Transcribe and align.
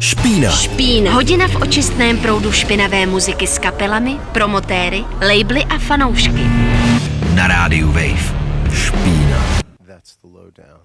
Špína. 0.00 0.50
Špína. 0.50 1.12
Hodina 1.12 1.48
v 1.48 1.56
očistném 1.56 2.18
proudu 2.18 2.52
špinavé 2.52 3.06
muziky 3.06 3.46
s 3.46 3.58
kapelami, 3.58 4.16
promotéry, 4.32 5.04
labely 5.20 5.64
a 5.64 5.78
fanoušky. 5.78 6.40
Na 7.34 7.46
rádiu 7.46 7.86
Wave. 7.92 8.34
Špína. 8.72 9.44
That's 9.86 10.16
the 10.22 10.28
lowdown. 10.32 10.80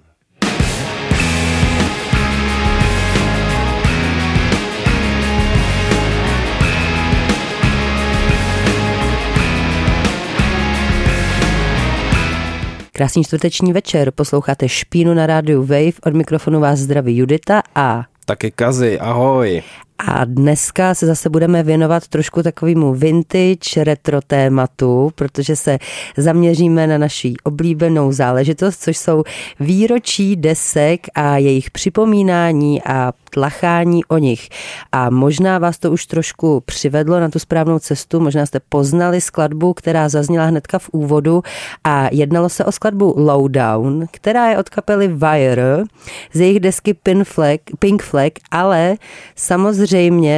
Krásný 12.91 13.23
čtvrteční 13.23 13.73
večer, 13.73 14.11
posloucháte 14.11 14.69
Špínu 14.69 15.13
na 15.13 15.27
rádiu 15.27 15.61
Wave, 15.61 15.99
od 16.05 16.13
mikrofonu 16.13 16.59
vás 16.59 16.79
zdraví 16.79 17.17
Judita 17.17 17.61
a... 17.75 18.14
Taky 18.25 18.49
Kazy, 18.51 18.97
ahoj. 18.97 19.61
A 19.97 20.25
dneska 20.25 20.93
se 20.93 21.05
zase 21.05 21.29
budeme 21.29 21.63
věnovat 21.63 22.07
trošku 22.07 22.43
takovému 22.43 22.93
vintage 22.93 23.83
retro 23.83 24.21
tématu, 24.21 25.11
protože 25.15 25.55
se 25.55 25.77
zaměříme 26.17 26.87
na 26.87 26.97
naší 26.97 27.37
oblíbenou 27.43 28.11
záležitost, 28.11 28.81
což 28.81 28.97
jsou 28.97 29.23
výročí 29.59 30.35
desek 30.35 31.07
a 31.15 31.37
jejich 31.37 31.71
připomínání 31.71 32.83
a 32.83 33.13
tlachání 33.29 34.05
o 34.05 34.17
nich. 34.17 34.49
A 34.91 35.09
možná 35.09 35.59
vás 35.59 35.77
to 35.77 35.91
už 35.91 36.05
trošku 36.05 36.63
přivedlo 36.65 37.19
na 37.19 37.29
tu 37.29 37.39
správnou 37.39 37.79
cestu, 37.79 38.19
možná 38.19 38.45
jste 38.45 38.59
poznali 38.59 39.21
skladbu, 39.21 39.73
která 39.73 40.09
zazněla 40.09 40.45
hnedka 40.45 40.79
v 40.79 40.89
úvodu 40.91 41.43
a 41.83 42.09
jednalo 42.11 42.49
se 42.49 42.65
o 42.65 42.71
skladbu 42.71 43.13
Lowdown, 43.17 44.05
která 44.11 44.49
je 44.49 44.57
od 44.57 44.69
kapely 44.69 45.07
Wire 45.07 45.83
z 46.33 46.39
jejich 46.39 46.59
desky 46.59 46.93
Pink 46.93 47.27
Flag, 47.27 47.59
Pink 47.79 48.03
Flag 48.03 48.33
ale 48.51 48.95
samozřejmě 49.35 49.84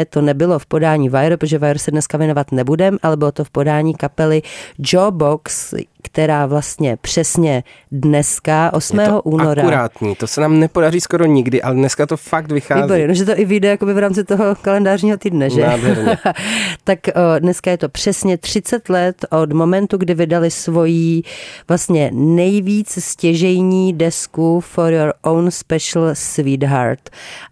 to 0.10 0.22
nebylo 0.22 0.60
v 0.60 0.66
podání 0.66 1.10
Wire, 1.10 1.38
protože 1.38 1.58
Wire 1.58 1.80
se 1.80 1.92
dneska 1.92 2.18
věnovat 2.18 2.52
nebudem, 2.52 2.98
ale 3.04 3.18
bylo 3.18 3.32
to 3.32 3.44
v 3.44 3.50
podání 3.50 3.94
kapely 3.94 4.42
Joe 4.80 5.12
Box, 5.12 5.74
která 6.02 6.46
vlastně 6.46 6.98
přesně 7.02 7.64
dneska, 7.92 8.74
8. 8.74 9.00
Je 9.00 9.08
to 9.08 9.22
února. 9.22 9.62
akurátní, 9.62 10.16
to 10.16 10.28
se 10.28 10.42
nám 10.42 10.60
nepodaří 10.60 11.02
skoro 11.02 11.26
nikdy, 11.26 11.62
ale 11.62 11.76
dneska 11.76 12.06
to 12.06 12.18
fakt 12.18 12.52
vychází. 12.52 12.82
Výborně, 12.82 13.08
no, 13.08 13.14
že 13.14 13.26
to 13.26 13.40
i 13.40 13.46
vyjde 13.46 13.68
jakoby 13.68 13.94
v 13.94 13.98
rámci 13.98 14.24
toho 14.24 14.56
kalendářního 14.62 15.18
týdne, 15.18 15.50
že? 15.50 15.68
Tak 16.84 17.00
o, 17.08 17.40
dneska 17.40 17.72
je 17.72 17.78
to 17.78 17.90
přesně 17.90 18.38
30 18.38 18.90
let 18.90 19.26
od 19.30 19.54
momentu, 19.54 19.98
kdy 19.98 20.14
vydali 20.14 20.52
svoji 20.52 21.22
vlastně 21.68 22.12
nejvíc 22.14 23.04
stěžejní 23.04 23.94
desku 23.94 24.60
For 24.60 24.94
Your 24.94 25.14
Own 25.22 25.52
Special 25.52 26.10
Sweetheart. 26.14 27.10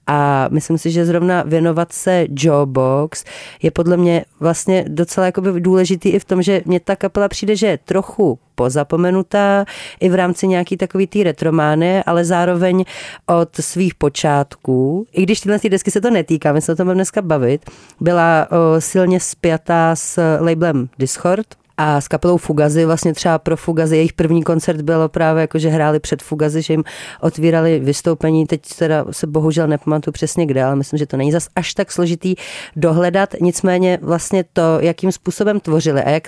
A 0.08 0.48
myslím 0.52 0.78
si, 0.78 0.92
že 0.92 1.06
zrovna 1.06 1.44
věnovat 1.44 1.85
se 1.94 2.26
Joe 2.30 2.66
Box 2.66 3.24
je 3.62 3.72
podle 3.72 3.98
mě 3.98 4.26
vlastně 4.40 4.86
docela 4.88 5.26
jakoby 5.26 5.62
důležitý 5.62 6.10
i 6.10 6.20
v 6.20 6.26
tom, 6.26 6.42
že 6.42 6.62
mě 6.66 6.80
ta 6.80 6.96
kapela 6.96 7.28
přijde, 7.28 7.56
že 7.56 7.68
je 7.68 7.78
trochu 7.78 8.40
pozapomenutá 8.56 9.66
i 10.00 10.10
v 10.10 10.16
rámci 10.16 10.48
nějaký 10.48 10.78
takový 10.78 11.08
té 11.08 11.24
retromány, 11.24 12.04
ale 12.04 12.26
zároveň 12.26 12.86
od 13.26 13.56
svých 13.56 13.96
počátků, 13.96 15.08
i 15.14 15.24
když 15.24 15.42
tyhle 15.42 15.60
ty 15.60 15.70
desky 15.70 15.92
se 15.92 16.02
to 16.02 16.10
netýká, 16.10 16.54
my 16.54 16.62
se 16.62 16.72
o 16.72 16.76
tom 16.76 16.94
dneska 16.94 17.22
bavit, 17.22 17.70
byla 18.00 18.48
o, 18.52 18.82
silně 18.82 19.20
spjatá 19.20 19.96
s 19.96 20.38
labelem 20.40 20.90
Discord, 21.00 21.48
a 21.78 22.02
s 22.02 22.08
kapelou 22.08 22.38
Fugazy, 22.38 22.86
vlastně 22.86 23.14
třeba 23.14 23.40
pro 23.40 23.58
Fugazy, 23.58 23.96
jejich 23.96 24.14
první 24.14 24.44
koncert 24.44 24.82
bylo 24.82 25.10
právě 25.10 25.42
jako, 25.42 25.60
že 25.60 25.70
hráli 25.70 26.00
před 26.00 26.22
Fugazy, 26.22 26.62
že 26.62 26.74
jim 26.74 26.84
otvírali 27.22 27.80
vystoupení, 27.80 28.46
teď 28.46 28.62
teda 28.80 29.06
se 29.12 29.28
bohužel 29.28 29.68
nepamatuju 29.68 30.12
přesně 30.12 30.46
kde, 30.46 30.64
ale 30.64 30.76
myslím, 30.76 30.98
že 30.98 31.06
to 31.06 31.18
není 31.18 31.32
zas 31.32 31.48
až 31.56 31.74
tak 31.74 31.92
složitý 31.92 32.36
dohledat, 32.76 33.30
nicméně 33.42 34.00
vlastně 34.02 34.44
to, 34.54 34.62
jakým 34.80 35.12
způsobem 35.12 35.60
tvořili 35.60 36.04
a 36.04 36.10
jak 36.10 36.24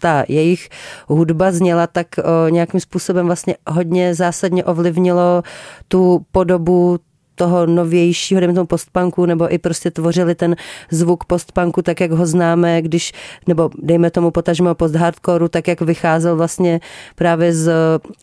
ta 0.00 0.24
jejich 0.28 0.68
hudba 1.06 1.52
zněla, 1.52 1.86
tak 1.86 2.06
o, 2.18 2.48
nějakým 2.48 2.80
způsobem 2.80 3.26
vlastně 3.26 3.56
hodně 3.66 4.14
zásadně 4.14 4.64
ovlivnilo 4.64 5.42
tu 5.88 6.26
podobu 6.32 6.98
toho 7.38 7.66
novějšího, 7.66 8.40
dejme 8.40 8.54
tomu 8.54 8.66
postpunku, 8.66 9.26
nebo 9.26 9.54
i 9.54 9.58
prostě 9.58 9.90
tvořili 9.90 10.34
ten 10.34 10.56
zvuk 10.90 11.24
postpunku 11.24 11.82
tak, 11.82 12.00
jak 12.00 12.10
ho 12.10 12.26
známe, 12.26 12.82
když, 12.82 13.12
nebo 13.46 13.70
dejme 13.78 14.10
tomu 14.10 14.30
potažmo 14.30 14.74
post-hardcoreu, 14.74 15.48
tak, 15.48 15.68
jak 15.68 15.80
vycházel 15.80 16.36
vlastně 16.36 16.80
právě 17.14 17.52
z 17.52 17.70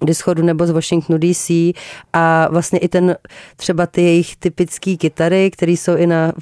Discordu 0.04 0.44
nebo 0.44 0.68
z 0.68 0.72
Washingtonu 0.72 1.20
DC 1.20 1.50
a 2.14 2.48
vlastně 2.52 2.80
i 2.80 2.88
ten, 2.88 3.16
třeba 3.56 3.88
ty 3.88 4.02
jejich 4.02 4.36
typické 4.36 4.96
kytary, 4.96 5.52
které 5.52 5.72
jsou 5.72 5.96
i 5.96 6.08
na, 6.08 6.34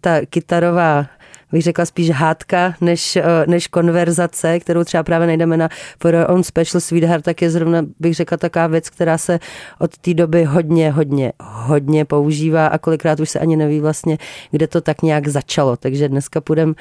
ta 0.00 0.26
kytarová 0.26 1.06
bych 1.52 1.62
řekla 1.62 1.84
spíš 1.84 2.10
hádka, 2.10 2.74
než, 2.80 3.16
eh, 3.16 3.22
než 3.46 3.66
konverzace, 3.66 4.60
kterou 4.60 4.84
třeba 4.84 5.02
právě 5.02 5.26
najdeme 5.26 5.56
na 5.56 5.68
For 6.00 6.14
Your 6.14 6.30
Own 6.30 6.42
Special 6.42 6.80
Sweetheart, 6.80 7.24
tak 7.24 7.42
je 7.42 7.50
zrovna, 7.50 7.82
bych 8.00 8.14
řekla, 8.14 8.36
taková 8.36 8.66
věc, 8.66 8.90
která 8.90 9.18
se 9.18 9.38
od 9.78 9.98
té 9.98 10.14
doby 10.14 10.44
hodně, 10.44 10.90
hodně, 10.90 11.32
hodně 11.40 12.04
používá 12.04 12.66
a 12.66 12.78
kolikrát 12.78 13.20
už 13.20 13.30
se 13.30 13.38
ani 13.38 13.56
neví 13.56 13.80
vlastně, 13.80 14.18
kde 14.50 14.66
to 14.66 14.80
tak 14.80 15.02
nějak 15.02 15.28
začalo. 15.28 15.76
Takže 15.76 16.08
dneska 16.08 16.40
půjdeme 16.40 16.74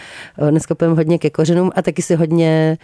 eh, 0.47 0.51
dneska 0.51 0.75
půjdem 0.75 0.95
hodně 0.95 1.19
ke 1.19 1.29
kořenům 1.29 1.71
a 1.75 1.81
taky 1.81 2.01
si 2.01 2.15
hodně 2.15 2.77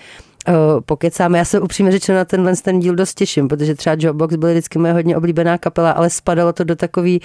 eh, 0.48 0.54
pokecáme. 0.86 1.38
Já 1.38 1.46
se 1.46 1.60
upřímně 1.60 1.92
řečeno 1.92 2.18
na 2.18 2.26
tenhle 2.26 2.56
ten 2.56 2.80
díl 2.80 2.96
dost 2.96 3.14
těším, 3.14 3.48
protože 3.48 3.76
třeba 3.76 3.96
Joe 4.00 4.14
Box 4.14 4.36
byly 4.36 4.54
vždycky 4.54 4.80
moje 4.80 4.94
hodně 4.94 5.18
oblíbená 5.18 5.58
kapela, 5.58 5.92
ale 5.92 6.10
spadalo 6.10 6.54
to 6.54 6.64
do, 6.64 6.76
takový, 6.76 7.22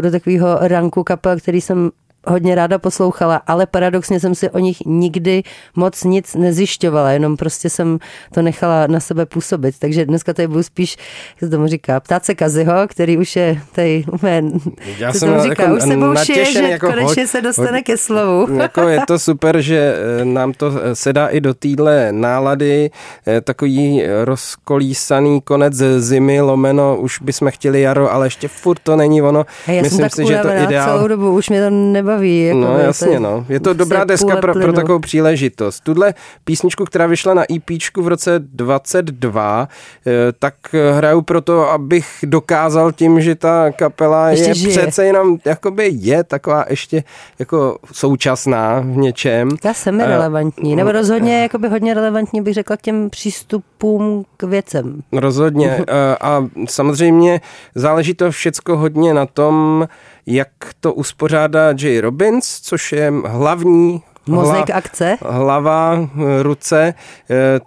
do 0.00 0.10
takového 0.10 0.58
ranku 0.60 1.04
kapel, 1.04 1.36
který 1.36 1.60
jsem 1.60 1.90
hodně 2.26 2.54
ráda 2.54 2.78
poslouchala, 2.78 3.36
ale 3.46 3.66
paradoxně 3.66 4.20
jsem 4.20 4.34
si 4.34 4.50
o 4.50 4.58
nich 4.58 4.76
nikdy 4.86 5.42
moc 5.76 6.04
nic 6.04 6.34
nezjišťovala, 6.34 7.10
jenom 7.10 7.36
prostě 7.36 7.70
jsem 7.70 7.98
to 8.34 8.42
nechala 8.42 8.86
na 8.86 9.00
sebe 9.00 9.26
působit. 9.26 9.74
Takže 9.78 10.06
dneska 10.06 10.32
tady 10.34 10.48
budu 10.48 10.62
spíš, 10.62 10.96
jak 11.30 11.38
se 11.40 11.48
tomu 11.48 11.66
říká, 11.66 12.00
ptát 12.00 12.24
se 12.24 12.34
Kaziho, 12.34 12.74
který 12.88 13.18
už 13.18 13.36
je 13.36 13.58
tady 13.72 14.04
úplně, 14.12 14.42
Já 14.98 15.12
se 15.12 15.18
jsem 15.18 15.28
tomu 15.28 15.42
říká, 15.42 15.62
jako 15.62 15.76
už 15.76 15.82
se 15.82 15.96
boušije, 15.96 16.44
že 16.52 16.58
jako 16.62 16.86
konečně 16.86 17.24
hoď- 17.24 17.26
se 17.26 17.40
dostane 17.40 17.78
hoď- 17.78 17.82
ke 17.84 17.96
slovu. 17.96 18.46
Jako 18.66 18.88
je 18.88 19.00
to 19.06 19.18
super, 19.18 19.60
že 19.60 19.94
eh, 20.20 20.24
nám 20.24 20.52
to 20.52 20.72
eh, 20.82 20.94
sedá 20.96 21.26
i 21.26 21.40
do 21.40 21.54
téhle 21.54 22.12
nálady, 22.12 22.90
eh, 23.26 23.40
takový 23.40 24.02
rozkolísaný 24.24 25.40
konec 25.40 25.74
zimy, 25.98 26.40
lomeno, 26.40 26.96
už 26.96 27.18
bychom 27.20 27.50
chtěli 27.50 27.80
jaro, 27.80 28.12
ale 28.12 28.26
ještě 28.26 28.48
furt 28.48 28.78
to 28.82 28.96
není 28.96 29.22
ono. 29.22 29.46
A 29.66 29.70
já 29.72 29.82
Myslím 29.82 29.96
jsem 29.98 30.04
tak 30.04 30.14
si, 30.14 30.26
že 30.26 30.38
to 30.42 30.48
ideál. 30.64 30.86
celou 30.88 31.08
dobu, 31.08 31.32
už 31.34 31.48
mě 31.48 31.62
to 31.64 31.70
nebaví. 31.70 32.15
Jako 32.22 32.58
No 32.60 32.78
jasně, 32.78 33.12
je- 33.12 33.20
no. 33.20 33.46
Je 33.48 33.60
to 33.60 33.74
dobrá 33.74 34.04
deska 34.04 34.36
pro, 34.36 34.40
pro 34.40 34.52
plynu. 34.52 34.72
takovou 34.72 34.98
příležitost. 34.98 35.80
Tuhle 35.80 36.14
písničku, 36.44 36.84
která 36.84 37.06
vyšla 37.06 37.34
na 37.34 37.42
EPčku 37.52 38.02
v 38.02 38.08
roce 38.08 38.38
22, 38.38 39.68
eh, 40.06 40.10
tak 40.38 40.54
hraju 40.92 41.22
proto, 41.22 41.70
abych 41.70 42.06
dokázal 42.22 42.92
tím, 42.92 43.20
že 43.20 43.34
ta 43.34 43.70
kapela 43.72 44.28
Ještě 44.30 44.48
je 44.50 44.54
žije. 44.54 44.78
přece 44.78 45.04
jenom, 45.06 45.38
jakoby 45.44 45.90
je 45.94 46.24
taková 46.24 46.64
ještě 46.68 47.04
jako 47.38 47.78
současná 47.92 48.80
v 48.80 48.96
něčem. 48.96 49.48
Já 49.64 49.74
jsem 49.74 50.00
Eh, 50.00 50.06
relevantní, 50.06 50.76
nebo 50.76 50.92
rozhodně 50.92 51.42
jakoby 51.42 51.68
hodně 51.68 51.94
relevantní 51.94 52.40
bych 52.42 52.54
řekla 52.54 52.76
k 52.76 52.80
těm 52.82 53.10
přístupům 53.10 54.24
k 54.36 54.42
věcem. 54.42 55.00
Rozhodně. 55.12 55.84
Eh, 55.88 56.16
A 56.20 56.46
samozřejmě 56.68 57.40
záleží 57.74 58.14
to 58.14 58.30
všecko 58.30 58.76
hodně 58.76 59.14
na 59.14 59.26
tom, 59.26 59.88
jak 60.26 60.48
to 60.80 60.94
uspořádá 60.94 61.74
Jay 61.78 62.00
Robbins, 62.00 62.60
což 62.60 62.92
je 62.92 63.12
hlavní 63.26 64.02
Mozek 64.26 64.70
akce. 64.70 65.16
hlava, 65.22 65.98
eh, 65.98 66.42
ruce 66.42 66.94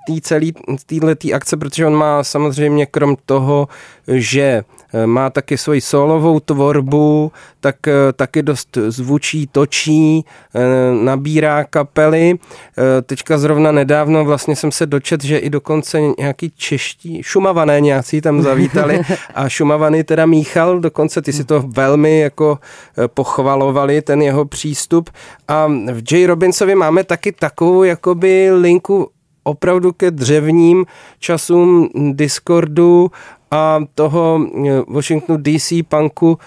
tý 0.08 0.22
celý, 0.22 0.53
týhletý 0.86 1.34
akce, 1.34 1.58
protože 1.58 1.86
on 1.86 1.96
má 1.96 2.24
samozřejmě 2.24 2.86
krom 2.86 3.16
toho, 3.25 3.68
že 4.08 4.42
eh, 4.42 4.64
má 5.06 5.30
taky 5.30 5.58
svoji 5.58 5.82
solovou 5.82 6.40
tvorbu, 6.40 7.32
tak 7.60 7.88
eh, 7.88 7.94
taky 8.16 8.44
dost 8.44 8.78
zvučí, 8.88 9.48
točí, 9.48 10.25
eh, 10.56 10.60
nabírá 11.04 11.63
kapely. 11.63 12.36
Eh, 12.38 13.02
Teďka 13.02 13.38
zrovna 13.38 13.72
nedávno 13.72 14.25
vlastně 14.25 14.56
jsem 14.56 14.72
se 14.72 14.86
dočet, 14.86 15.24
že 15.24 15.38
i 15.38 15.50
dokonce 15.50 16.02
nějaký 16.19 16.52
čeští, 16.56 17.24
šumavané 17.24 17.81
nějací 17.81 18.22
tam 18.22 18.42
zavítali 18.42 19.02
a 19.36 19.50
šumavany 19.50 20.04
teda 20.04 20.25
míchal, 20.25 20.80
dokonce 20.80 21.22
ty 21.22 21.34
si 21.34 21.44
to 21.44 21.63
velmi 21.68 22.19
jako 22.19 22.60
eh, 22.98 23.08
pochvalovali, 23.08 24.02
ten 24.02 24.22
jeho 24.22 24.46
přístup. 24.46 25.10
A 25.48 25.68
v 25.68 26.12
J. 26.12 26.28
Robinsovi 26.28 26.75
máme 26.75 27.04
taky 27.04 27.31
takovou 27.31 27.84
jakoby 27.84 28.52
linku 28.52 29.10
opravdu 29.44 29.94
ke 29.94 30.12
dřevním 30.12 30.86
časům 31.19 31.90
Discordu 32.13 33.12
a 33.51 33.80
toho 33.96 34.40
Washingtonu 34.88 35.40
DC 35.42 35.74
punku 35.88 36.38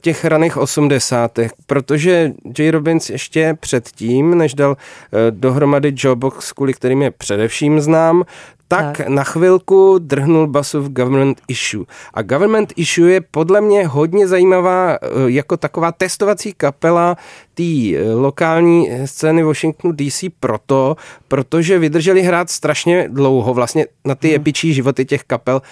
těch 0.00 0.24
raných 0.24 0.56
osmdesátých, 0.56 1.50
protože 1.66 2.32
J. 2.58 2.70
Robbins 2.70 3.10
ještě 3.10 3.56
předtím, 3.60 4.38
než 4.38 4.54
dal 4.54 4.76
dohromady 5.30 5.92
Jobox, 5.96 6.52
kvůli 6.52 6.74
kterým 6.74 7.02
je 7.02 7.10
především 7.10 7.80
znám, 7.80 8.24
tak, 8.68 8.96
tak 8.96 9.08
na 9.08 9.24
chvilku 9.24 9.98
drhnul 9.98 10.46
basu 10.46 10.82
v 10.82 10.92
Government 10.92 11.40
Issue. 11.48 11.84
A 12.14 12.22
Government 12.22 12.72
Issue 12.76 13.12
je 13.12 13.20
podle 13.20 13.60
mě 13.60 13.86
hodně 13.86 14.28
zajímavá 14.28 14.98
jako 15.26 15.56
taková 15.56 15.92
testovací 15.92 16.52
kapela 16.56 17.16
té 17.54 17.62
lokální 18.14 18.90
scény 19.04 19.42
Washingtonu 19.42 19.94
DC 19.94 20.24
proto, 20.40 20.96
protože 21.28 21.78
vydrželi 21.78 22.22
hrát 22.22 22.50
strašně 22.50 23.08
dlouho, 23.08 23.54
vlastně 23.54 23.86
na 24.04 24.14
ty 24.14 24.28
hmm. 24.28 24.36
epičí 24.36 24.74
životy 24.74 25.04
těch 25.04 25.24
kapel 25.24 25.62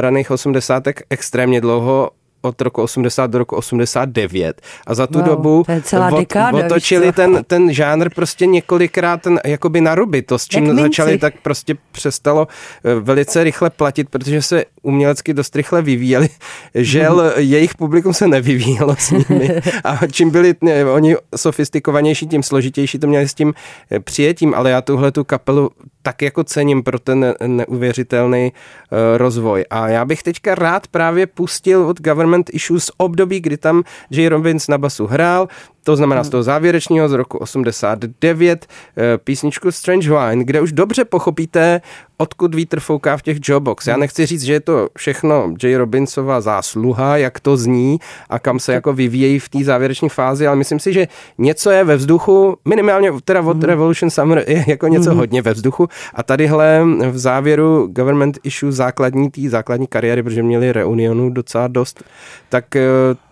raných 0.00 0.30
osmdesátek 0.30 1.02
extrémně 1.10 1.60
dlouho 1.60 2.10
od 2.42 2.60
roku 2.60 2.82
80 2.82 3.26
do 3.26 3.38
roku 3.38 3.56
89 3.56 4.62
a 4.86 4.94
za 4.94 5.06
tu 5.06 5.18
wow, 5.18 5.26
dobu 5.26 5.64
od, 5.68 6.18
dekáda, 6.18 6.58
otočili 6.58 7.12
ten, 7.12 7.44
ten 7.46 7.72
žánr 7.72 8.10
prostě 8.14 8.46
několikrát 8.46 9.22
ten, 9.22 9.40
jakoby 9.44 9.80
na 9.80 9.94
ruby. 9.94 10.22
To, 10.22 10.38
s 10.38 10.46
čím 10.46 10.78
začali, 10.78 11.18
tak 11.18 11.34
prostě 11.42 11.76
přestalo 11.92 12.48
eh, 12.84 12.94
velice 12.94 13.44
rychle 13.44 13.70
platit, 13.70 14.08
protože 14.10 14.42
se 14.42 14.64
umělecky 14.82 15.34
dost 15.34 15.56
rychle 15.56 15.82
vyvíjeli. 15.82 16.28
Žel 16.74 17.22
mm. 17.24 17.30
jejich 17.36 17.74
publikum 17.74 18.14
se 18.14 18.28
nevyvíjelo 18.28 18.96
s 18.98 19.10
nimi 19.10 19.60
a 19.84 20.06
čím 20.06 20.30
byli 20.30 20.54
ne, 20.60 20.84
oni 20.84 21.16
sofistikovanější, 21.36 22.26
tím 22.26 22.42
složitější 22.42 22.98
to 22.98 23.06
měli 23.06 23.28
s 23.28 23.34
tím 23.34 23.54
eh, 23.90 24.00
přijetím, 24.00 24.54
ale 24.54 24.70
já 24.70 24.80
tuhle 24.80 25.12
tu 25.12 25.24
kapelu 25.24 25.70
tak 26.08 26.22
jako 26.22 26.44
cením 26.44 26.82
pro 26.82 26.98
ten 26.98 27.34
neuvěřitelný 27.46 28.52
uh, 28.52 28.98
rozvoj. 29.16 29.64
A 29.70 29.88
já 29.88 30.04
bych 30.04 30.22
teďka 30.22 30.54
rád 30.54 30.86
právě 30.86 31.26
pustil 31.26 31.84
od 31.84 32.00
Government 32.00 32.50
Issues 32.52 32.90
období, 32.96 33.40
kdy 33.40 33.56
tam 33.56 33.82
J. 34.10 34.28
Robbins 34.28 34.68
na 34.68 34.78
basu 34.78 35.06
hrál, 35.06 35.48
to 35.88 35.96
znamená 35.96 36.24
z 36.24 36.28
toho 36.28 36.42
závěrečního 36.42 37.08
z 37.08 37.12
roku 37.12 37.38
89 37.38 38.66
eh, 38.66 39.18
písničku 39.18 39.72
Strange 39.72 40.10
Wine, 40.10 40.44
kde 40.44 40.60
už 40.60 40.72
dobře 40.72 41.04
pochopíte, 41.04 41.80
odkud 42.16 42.54
vítr 42.54 42.80
fouká 42.80 43.16
v 43.16 43.22
těch 43.22 43.38
Jobox. 43.42 43.86
Já 43.86 43.96
nechci 43.96 44.26
říct, 44.26 44.42
že 44.42 44.52
je 44.52 44.60
to 44.60 44.88
všechno 44.96 45.54
J. 45.62 45.76
Robinsova 45.76 46.40
zásluha, 46.40 47.16
jak 47.16 47.40
to 47.40 47.56
zní 47.56 47.98
a 48.28 48.38
kam 48.38 48.58
se 48.58 48.72
jako 48.72 48.92
vyvíjejí 48.92 49.38
v 49.38 49.48
té 49.48 49.64
závěrečné 49.64 50.08
fázi, 50.08 50.46
ale 50.46 50.56
myslím 50.56 50.80
si, 50.80 50.92
že 50.92 51.08
něco 51.38 51.70
je 51.70 51.84
ve 51.84 51.96
vzduchu, 51.96 52.56
minimálně 52.64 53.12
teda 53.24 53.40
od 53.40 53.56
mm. 53.56 53.62
Revolution 53.62 54.10
Summer 54.10 54.44
je 54.46 54.64
jako 54.68 54.88
něco 54.88 55.10
mm. 55.10 55.16
hodně 55.16 55.42
ve 55.42 55.54
vzduchu 55.54 55.88
a 56.14 56.22
tadyhle 56.22 56.84
v 57.10 57.18
závěru 57.18 57.86
Government 57.86 58.38
Issue 58.42 58.72
základní 58.72 59.30
té 59.30 59.48
základní 59.48 59.86
kariéry, 59.86 60.22
protože 60.22 60.42
měli 60.42 60.72
reunionu 60.72 61.30
docela 61.30 61.68
dost, 61.68 62.04
tak 62.48 62.76
eh, 62.76 62.82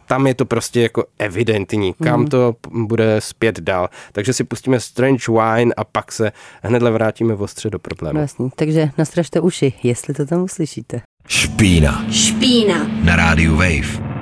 tam 0.06 0.26
je 0.26 0.34
to 0.34 0.44
prostě 0.44 0.80
jako 0.80 1.04
evidentní, 1.18 1.94
kam 2.04 2.20
mm. 2.20 2.26
to 2.26 2.54
bude 2.72 3.20
zpět 3.20 3.60
dál. 3.60 3.88
Takže 4.12 4.32
si 4.32 4.44
pustíme 4.44 4.80
Strange 4.80 5.24
Wine 5.28 5.74
a 5.76 5.84
pak 5.84 6.12
se 6.12 6.32
hnedle 6.62 6.90
vrátíme 6.90 7.34
v 7.34 7.42
ostře 7.42 7.70
do 7.70 7.78
problému. 7.78 8.18
Jasný, 8.18 8.50
takže 8.56 8.90
nastražte 8.98 9.40
uši, 9.40 9.72
jestli 9.82 10.14
to 10.14 10.26
tam 10.26 10.42
uslyšíte. 10.42 11.00
Špína. 11.28 12.04
Špína. 12.10 12.86
Na 13.04 13.16
rádiu 13.16 13.56
Wave. 13.56 14.15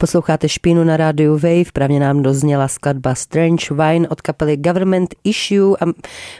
Posloucháte 0.00 0.48
Špínu 0.48 0.84
na 0.84 0.96
rádiu 0.96 1.32
Wave, 1.32 1.72
právě 1.72 2.00
nám 2.00 2.22
dozněla 2.22 2.68
skladba 2.68 3.14
Strange 3.14 3.66
Wine 3.70 4.08
od 4.08 4.20
kapely 4.20 4.56
Government 4.56 5.14
Issue 5.24 5.76
a 5.80 5.84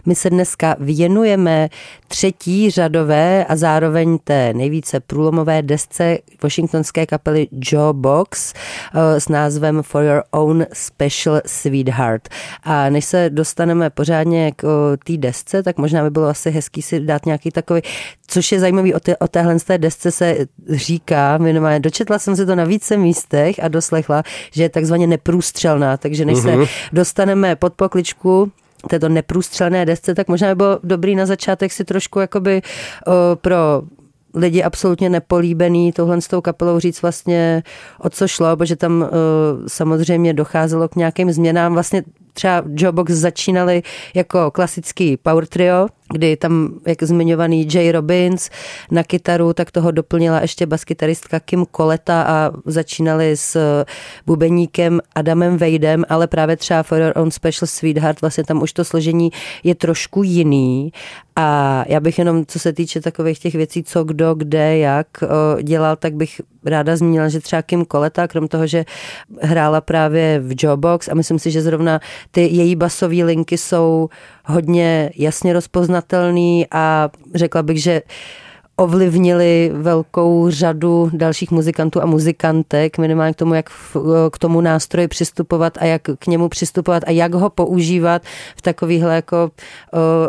my 0.06 0.14
se 0.14 0.30
dneska 0.30 0.76
věnujeme 0.78 1.68
třetí 2.08 2.70
řadové 2.70 3.44
a 3.44 3.56
zároveň 3.56 4.18
té 4.24 4.54
nejvíce 4.54 5.00
průlomové 5.00 5.62
desce 5.62 6.18
washingtonské 6.42 7.06
kapely 7.06 7.48
Joe 7.52 7.92
Box 7.92 8.54
eh, 8.54 9.20
s 9.20 9.28
názvem 9.28 9.82
For 9.82 10.02
Your 10.02 10.22
Own 10.30 10.66
Special 10.72 11.40
Sweetheart. 11.46 12.28
A 12.62 12.90
než 12.90 13.04
se 13.04 13.30
dostaneme 13.30 13.90
pořádně 13.90 14.52
k 14.56 14.64
eh, 14.64 14.96
té 14.96 15.16
desce, 15.16 15.62
tak 15.62 15.78
možná 15.78 16.02
by 16.02 16.10
bylo 16.10 16.26
asi 16.26 16.50
hezký 16.50 16.82
si 16.82 17.00
dát 17.00 17.26
nějaký 17.26 17.50
takový, 17.50 17.82
což 18.26 18.52
je 18.52 18.60
zajímavý, 18.60 18.94
o, 18.94 19.00
té, 19.00 19.16
o 19.16 19.28
téhle 19.28 19.60
té 19.60 19.78
desce 19.78 20.10
se 20.10 20.36
říká, 20.70 21.38
minimálně 21.38 21.80
dočetla 21.80 22.18
jsem 22.18 22.36
se 22.36 22.46
to 22.46 22.54
na 22.54 22.64
více 22.64 22.96
místech, 22.96 23.47
letech 23.48 23.64
a 23.64 23.68
doslechla, 23.68 24.22
že 24.52 24.62
je 24.62 24.68
takzvaně 24.68 25.06
neprůstřelná, 25.06 25.96
takže 25.96 26.24
než 26.24 26.38
uh-huh. 26.38 26.42
se 26.42 26.56
mhm. 26.56 26.66
dostaneme 26.92 27.56
pod 27.56 27.72
pokličku 27.72 28.52
této 28.88 29.08
neprůstřelné 29.08 29.86
desce, 29.86 30.14
tak 30.14 30.28
možná 30.28 30.48
by 30.48 30.54
bylo 30.54 30.78
dobrý 30.82 31.16
na 31.16 31.26
začátek 31.26 31.72
si 31.72 31.84
trošku 31.84 32.20
jakoby 32.20 32.62
uh, 33.06 33.12
pro 33.34 33.82
lidi 34.34 34.62
absolutně 34.62 35.10
nepolíbený 35.10 35.92
touhle 35.92 36.20
s 36.20 36.28
tou 36.28 36.40
kapelou 36.40 36.78
říct 36.78 37.02
vlastně 37.02 37.62
o 38.00 38.10
co 38.10 38.28
šlo, 38.28 38.56
protože 38.56 38.76
tam 38.76 39.00
uh, 39.00 39.08
samozřejmě 39.66 40.34
docházelo 40.34 40.88
k 40.88 40.96
nějakým 40.96 41.32
změnám. 41.32 41.72
Vlastně 41.72 42.04
třeba 42.32 42.62
Jobox 42.66 43.12
začínali 43.12 43.82
jako 44.14 44.50
klasický 44.50 45.16
power 45.16 45.46
trio, 45.46 45.88
kdy 46.12 46.36
tam, 46.36 46.68
jak 46.86 47.02
zmiňovaný 47.02 47.68
Jay 47.74 47.92
Robbins 47.92 48.50
na 48.90 49.02
kytaru, 49.02 49.52
tak 49.52 49.70
toho 49.70 49.90
doplnila 49.90 50.40
ještě 50.40 50.66
baskytaristka 50.66 51.40
Kim 51.40 51.66
Koleta 51.66 52.22
a 52.22 52.50
začínali 52.66 53.36
s 53.36 53.84
bubeníkem 54.26 55.00
Adamem 55.14 55.56
Vejdem, 55.56 56.04
ale 56.08 56.26
právě 56.26 56.56
třeba 56.56 56.82
For 56.82 56.98
Your 56.98 57.12
Own 57.16 57.30
Special 57.30 57.66
Sweetheart, 57.66 58.20
vlastně 58.20 58.44
tam 58.44 58.62
už 58.62 58.72
to 58.72 58.84
složení 58.84 59.30
je 59.64 59.74
trošku 59.74 60.22
jiný. 60.22 60.92
A 61.36 61.84
já 61.88 62.00
bych 62.00 62.18
jenom, 62.18 62.46
co 62.46 62.58
se 62.58 62.72
týče 62.72 63.00
takových 63.00 63.38
těch 63.38 63.54
věcí, 63.54 63.82
co 63.82 64.04
kdo, 64.04 64.34
kde, 64.34 64.78
jak 64.78 65.06
dělal, 65.62 65.96
tak 65.96 66.14
bych 66.14 66.40
ráda 66.64 66.96
zmínila, 66.96 67.28
že 67.28 67.40
třeba 67.40 67.62
Kim 67.62 67.84
Koleta, 67.84 68.28
krom 68.28 68.48
toho, 68.48 68.66
že 68.66 68.84
hrála 69.40 69.80
právě 69.80 70.40
v 70.40 70.54
Jobox 70.62 71.08
a 71.08 71.14
myslím 71.14 71.38
si, 71.38 71.50
že 71.50 71.62
zrovna 71.62 72.00
ty 72.30 72.40
její 72.40 72.76
basové 72.76 73.24
linky 73.24 73.58
jsou 73.58 74.08
hodně 74.48 75.10
jasně 75.16 75.52
rozpoznatelný 75.52 76.66
a 76.70 77.10
řekla 77.34 77.62
bych, 77.62 77.82
že 77.82 78.02
ovlivnili 78.76 79.70
velkou 79.74 80.50
řadu 80.50 81.10
dalších 81.12 81.50
muzikantů 81.50 82.02
a 82.02 82.06
muzikantek, 82.06 82.98
minimálně 82.98 83.32
k 83.32 83.36
tomu, 83.36 83.54
jak 83.54 83.70
k 84.32 84.38
tomu 84.38 84.60
nástroji 84.60 85.08
přistupovat 85.08 85.78
a 85.80 85.84
jak 85.84 86.02
k 86.18 86.26
němu 86.26 86.48
přistupovat 86.48 87.02
a 87.06 87.10
jak 87.10 87.34
ho 87.34 87.50
používat 87.50 88.22
v 88.56 88.62
takovýhle 88.62 89.14
jako 89.14 89.50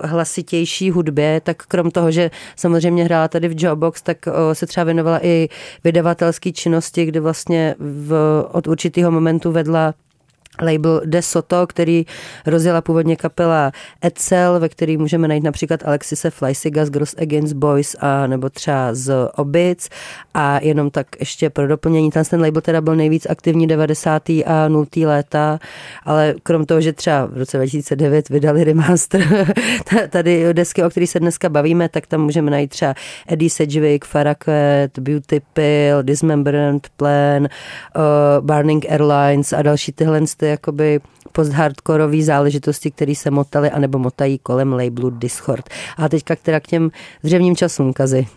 hlasitější 0.03 0.91
hudbě, 0.91 1.41
tak 1.43 1.63
krom 1.63 1.91
toho, 1.91 2.11
že 2.11 2.31
samozřejmě 2.55 3.03
hrála 3.03 3.27
tady 3.27 3.47
v 3.47 3.63
Jawbox, 3.63 4.01
tak 4.01 4.17
se 4.53 4.65
třeba 4.65 4.83
věnovala 4.83 5.25
i 5.25 5.49
vydavatelské 5.83 6.51
činnosti, 6.51 7.05
kdy 7.05 7.19
vlastně 7.19 7.75
v, 7.79 8.13
od 8.51 8.67
určitého 8.67 9.11
momentu 9.11 9.51
vedla 9.51 9.93
label 10.61 11.01
De 11.05 11.21
Soto, 11.21 11.67
který 11.67 12.05
rozjela 12.45 12.81
původně 12.81 13.15
kapela 13.15 13.71
Etzel, 14.05 14.59
ve 14.59 14.69
který 14.69 14.97
můžeme 14.97 15.27
najít 15.27 15.43
například 15.43 15.85
Alexise 15.85 16.29
Fleisiga 16.29 16.85
z 16.85 16.89
Gross 16.89 17.15
Against 17.21 17.53
Boys 17.53 17.95
a 17.99 18.27
nebo 18.27 18.49
třeba 18.49 18.93
z 18.93 19.13
Obic 19.35 19.89
a 20.33 20.59
jenom 20.63 20.89
tak 20.89 21.07
ještě 21.19 21.49
pro 21.49 21.67
doplnění, 21.67 22.11
ten, 22.11 22.23
ten 22.25 22.41
label 22.41 22.61
teda 22.61 22.81
byl 22.81 22.95
nejvíc 22.95 23.27
aktivní 23.29 23.67
90. 23.67 24.29
a 24.29 24.67
0. 24.67 24.85
léta, 25.05 25.59
ale 26.03 26.35
krom 26.43 26.65
toho, 26.65 26.81
že 26.81 26.93
třeba 26.93 27.25
v 27.25 27.37
roce 27.37 27.57
2009 27.57 28.29
vydali 28.29 28.63
remaster 28.63 29.55
tady 30.09 30.53
desky, 30.53 30.83
o 30.83 30.89
kterých 30.89 31.09
se 31.09 31.19
dneska 31.19 31.49
bavíme, 31.49 31.89
tak 31.89 32.07
tam 32.07 32.21
můžeme 32.21 32.51
najít 32.51 32.69
třeba 32.69 32.93
Eddie 33.27 33.49
Sedgwick, 33.49 34.05
Farragut, 34.05 34.99
Beauty 34.99 35.41
Pill, 35.53 36.03
Dismemberment 36.03 36.87
Plan, 36.97 37.41
uh, 37.43 38.45
Burning 38.45 38.85
Airlines 38.89 39.53
a 39.53 39.61
další 39.61 39.91
tyhle 39.91 40.19
jakoby 40.49 40.99
post-hardcoreové 41.31 42.23
záležitosti, 42.23 42.91
které 42.91 43.15
se 43.15 43.31
motaly 43.31 43.69
anebo 43.71 43.99
motají 43.99 44.39
kolem 44.39 44.73
labelu 44.73 45.09
Discord. 45.09 45.69
A 45.97 46.09
teďka 46.09 46.35
teda 46.35 46.59
k 46.59 46.67
těm 46.67 46.91
dřevním 47.23 47.55
časům, 47.55 47.93
Kazy. 47.93 48.27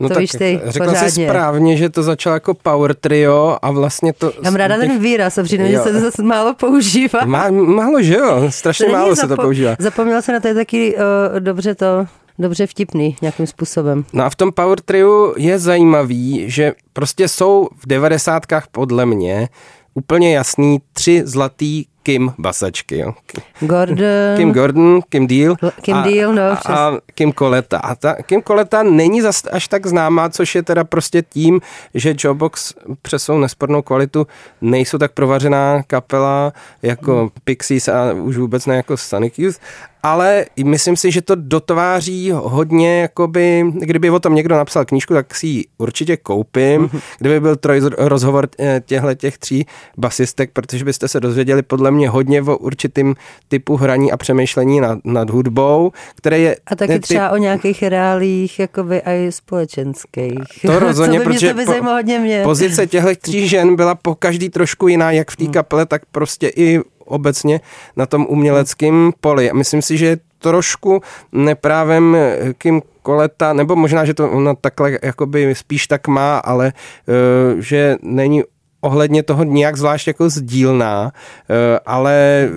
No 0.00 0.08
to 0.08 0.14
tak 0.14 0.20
víš 0.20 0.30
ty 0.30 0.60
řekla 0.64 0.86
pořádně. 0.86 1.10
jsi 1.10 1.24
správně, 1.24 1.76
že 1.76 1.88
to 1.90 2.02
začalo 2.02 2.34
jako 2.34 2.54
power 2.54 2.94
trio 2.94 3.58
a 3.62 3.70
vlastně 3.70 4.12
to... 4.12 4.32
Já 4.42 4.50
mám 4.50 4.54
ráda 4.54 4.78
těch... 4.78 4.88
ten 4.88 4.98
výraz 4.98 5.38
a 5.38 5.42
přijde, 5.42 5.68
že 5.68 5.78
se 5.78 5.92
to 5.92 6.00
zase 6.00 6.22
málo 6.22 6.54
používá. 6.54 7.24
Má, 7.24 7.50
málo, 7.50 8.02
že 8.02 8.14
jo? 8.14 8.46
Strašně 8.48 8.86
to 8.86 8.92
málo 8.92 9.12
zapo- 9.12 9.20
se 9.20 9.28
to 9.28 9.36
používá. 9.36 9.76
Zapomněla 9.78 10.22
se 10.22 10.32
na 10.32 10.40
to, 10.40 10.48
je 10.48 10.54
taky 10.54 10.96
uh, 10.96 11.40
dobře 11.40 11.74
to 11.74 12.06
dobře 12.38 12.66
vtipný 12.66 13.16
nějakým 13.22 13.46
způsobem. 13.46 14.04
No 14.12 14.24
a 14.24 14.30
v 14.30 14.36
tom 14.36 14.52
Power 14.52 14.80
Triu 14.80 15.34
je 15.36 15.58
zajímavý, 15.58 16.50
že 16.50 16.72
prostě 16.92 17.28
jsou 17.28 17.68
v 17.76 17.86
devadesátkách 17.86 18.66
podle 18.72 19.06
mě 19.06 19.48
úplně 19.94 20.36
jasný 20.36 20.78
tři 20.92 21.22
zlatý 21.24 21.84
Kim 22.02 22.32
basačky. 22.38 22.98
Jo. 22.98 23.14
Gordon. 23.60 24.36
Kim 24.36 24.52
Gordon, 24.52 25.00
Kim 25.08 25.26
Deal. 25.26 25.56
Kim 25.82 25.96
a, 25.96 26.02
Deal, 26.02 26.34
no, 26.34 26.42
a, 26.42 26.54
a 26.54 26.92
Kim 27.14 27.32
Coletta. 27.32 27.78
A 27.78 27.94
ta 27.94 28.14
Kim 28.14 28.42
Coletta 28.42 28.82
není 28.82 29.20
zas 29.20 29.42
až 29.52 29.68
tak 29.68 29.86
známá, 29.86 30.28
což 30.28 30.54
je 30.54 30.62
teda 30.62 30.84
prostě 30.84 31.22
tím, 31.22 31.60
že 31.94 32.14
Jobox 32.18 32.74
přes 33.02 33.22
svou 33.22 33.38
nespornou 33.38 33.82
kvalitu 33.82 34.26
nejsou 34.60 34.98
tak 34.98 35.12
provařená 35.12 35.82
kapela 35.82 36.52
jako. 36.82 37.30
Pixies 37.44 37.88
a 37.88 38.12
už 38.12 38.36
vůbec 38.36 38.66
ne 38.66 38.76
jako 38.76 38.96
Sonic 38.96 39.38
Youth, 39.38 39.58
ale 40.02 40.46
myslím 40.64 40.96
si, 40.96 41.10
že 41.10 41.22
to 41.22 41.34
dotváří 41.34 42.30
hodně, 42.30 43.00
jakoby, 43.00 43.64
kdyby 43.74 44.10
o 44.10 44.20
tom 44.20 44.34
někdo 44.34 44.56
napsal 44.56 44.84
knížku, 44.84 45.14
tak 45.14 45.34
si 45.34 45.46
ji 45.46 45.64
určitě 45.78 46.16
koupím, 46.16 46.82
mm-hmm. 46.82 47.00
kdyby 47.18 47.40
byl 47.40 47.56
troj 47.56 47.80
rozhovor 47.98 48.48
eh, 48.58 48.82
těchto 48.86 49.14
těch 49.14 49.38
tří 49.38 49.66
basistek, 49.98 50.50
protože 50.52 50.84
byste 50.84 51.08
se 51.08 51.20
dozvěděli 51.20 51.62
podle 51.62 51.90
mě 51.90 52.08
hodně 52.08 52.42
o 52.42 52.56
určitým 52.56 53.14
typu 53.48 53.76
hraní 53.76 54.12
a 54.12 54.16
přemýšlení 54.16 54.80
nad, 54.80 54.98
nad 55.04 55.30
hudbou, 55.30 55.92
které 56.14 56.38
je... 56.38 56.56
A 56.66 56.76
taky 56.76 56.92
typ... 56.92 57.02
třeba 57.02 57.30
o 57.30 57.36
nějakých 57.36 57.82
reálích, 57.82 58.58
jakoby 58.58 59.02
i 59.04 59.32
společenských. 59.32 60.62
To 60.66 60.78
rozhodně, 60.78 61.18
by 61.18 61.24
protože 61.24 61.54
mě, 61.54 61.64
to 61.64 61.72
by 61.72 61.80
po, 61.80 61.84
hodně 61.84 62.18
mě. 62.18 62.42
pozice 62.44 62.86
těchto 62.86 63.10
tří 63.20 63.48
žen 63.48 63.76
byla 63.76 63.94
po 63.94 64.14
každý 64.14 64.48
trošku 64.48 64.88
jiná, 64.88 65.12
jak 65.12 65.30
v 65.30 65.36
té 65.36 65.44
hmm. 65.44 65.52
kapele, 65.52 65.86
tak 65.86 66.02
prostě 66.12 66.52
i 66.56 66.80
obecně 67.12 67.60
na 67.96 68.06
tom 68.06 68.26
uměleckém 68.28 69.12
poli. 69.20 69.50
A 69.50 69.54
myslím 69.54 69.82
si, 69.82 69.96
že 69.96 70.16
trošku 70.38 71.00
neprávem 71.32 72.16
Kim 72.58 72.82
Koleta, 73.02 73.52
nebo 73.52 73.76
možná, 73.76 74.04
že 74.04 74.14
to 74.14 74.30
ona 74.30 74.54
takhle 74.54 74.98
jakoby 75.02 75.54
spíš 75.54 75.86
tak 75.86 76.08
má, 76.08 76.38
ale 76.38 76.72
uh, 76.72 77.60
že 77.60 77.96
není 78.02 78.42
ohledně 78.80 79.22
toho 79.22 79.44
nějak 79.44 79.76
zvlášť 79.76 80.06
jako 80.06 80.30
sdílná, 80.30 81.02
uh, 81.02 81.56
ale 81.86 82.48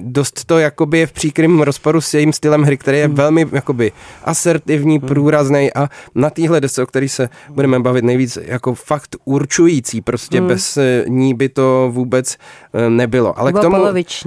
dost 0.00 0.44
to 0.44 0.58
jakoby 0.58 0.98
je 0.98 1.06
v 1.06 1.12
příkrym 1.12 1.60
rozporu 1.60 2.00
s 2.00 2.14
jejím 2.14 2.32
stylem 2.32 2.62
hry, 2.62 2.76
který 2.76 2.98
je 2.98 3.06
hmm. 3.06 3.14
velmi 3.14 3.46
jakoby 3.52 3.92
asertivní, 4.24 4.98
hmm. 4.98 5.08
průrazný 5.08 5.74
a 5.74 5.88
na 6.14 6.30
téhle 6.30 6.60
desce, 6.60 6.82
o 6.82 6.86
který 6.86 7.08
se 7.08 7.28
budeme 7.50 7.80
bavit 7.80 8.04
nejvíc, 8.04 8.38
jako 8.42 8.74
fakt 8.74 9.16
určující, 9.24 10.00
prostě 10.00 10.38
hmm. 10.38 10.48
bez 10.48 10.76
eh, 10.76 11.04
ní 11.08 11.34
by 11.34 11.48
to 11.48 11.88
vůbec 11.92 12.36
eh, 12.74 12.90
nebylo. 12.90 13.38
Ale 13.38 13.52
k 13.52 13.60
tomu, 13.60 13.76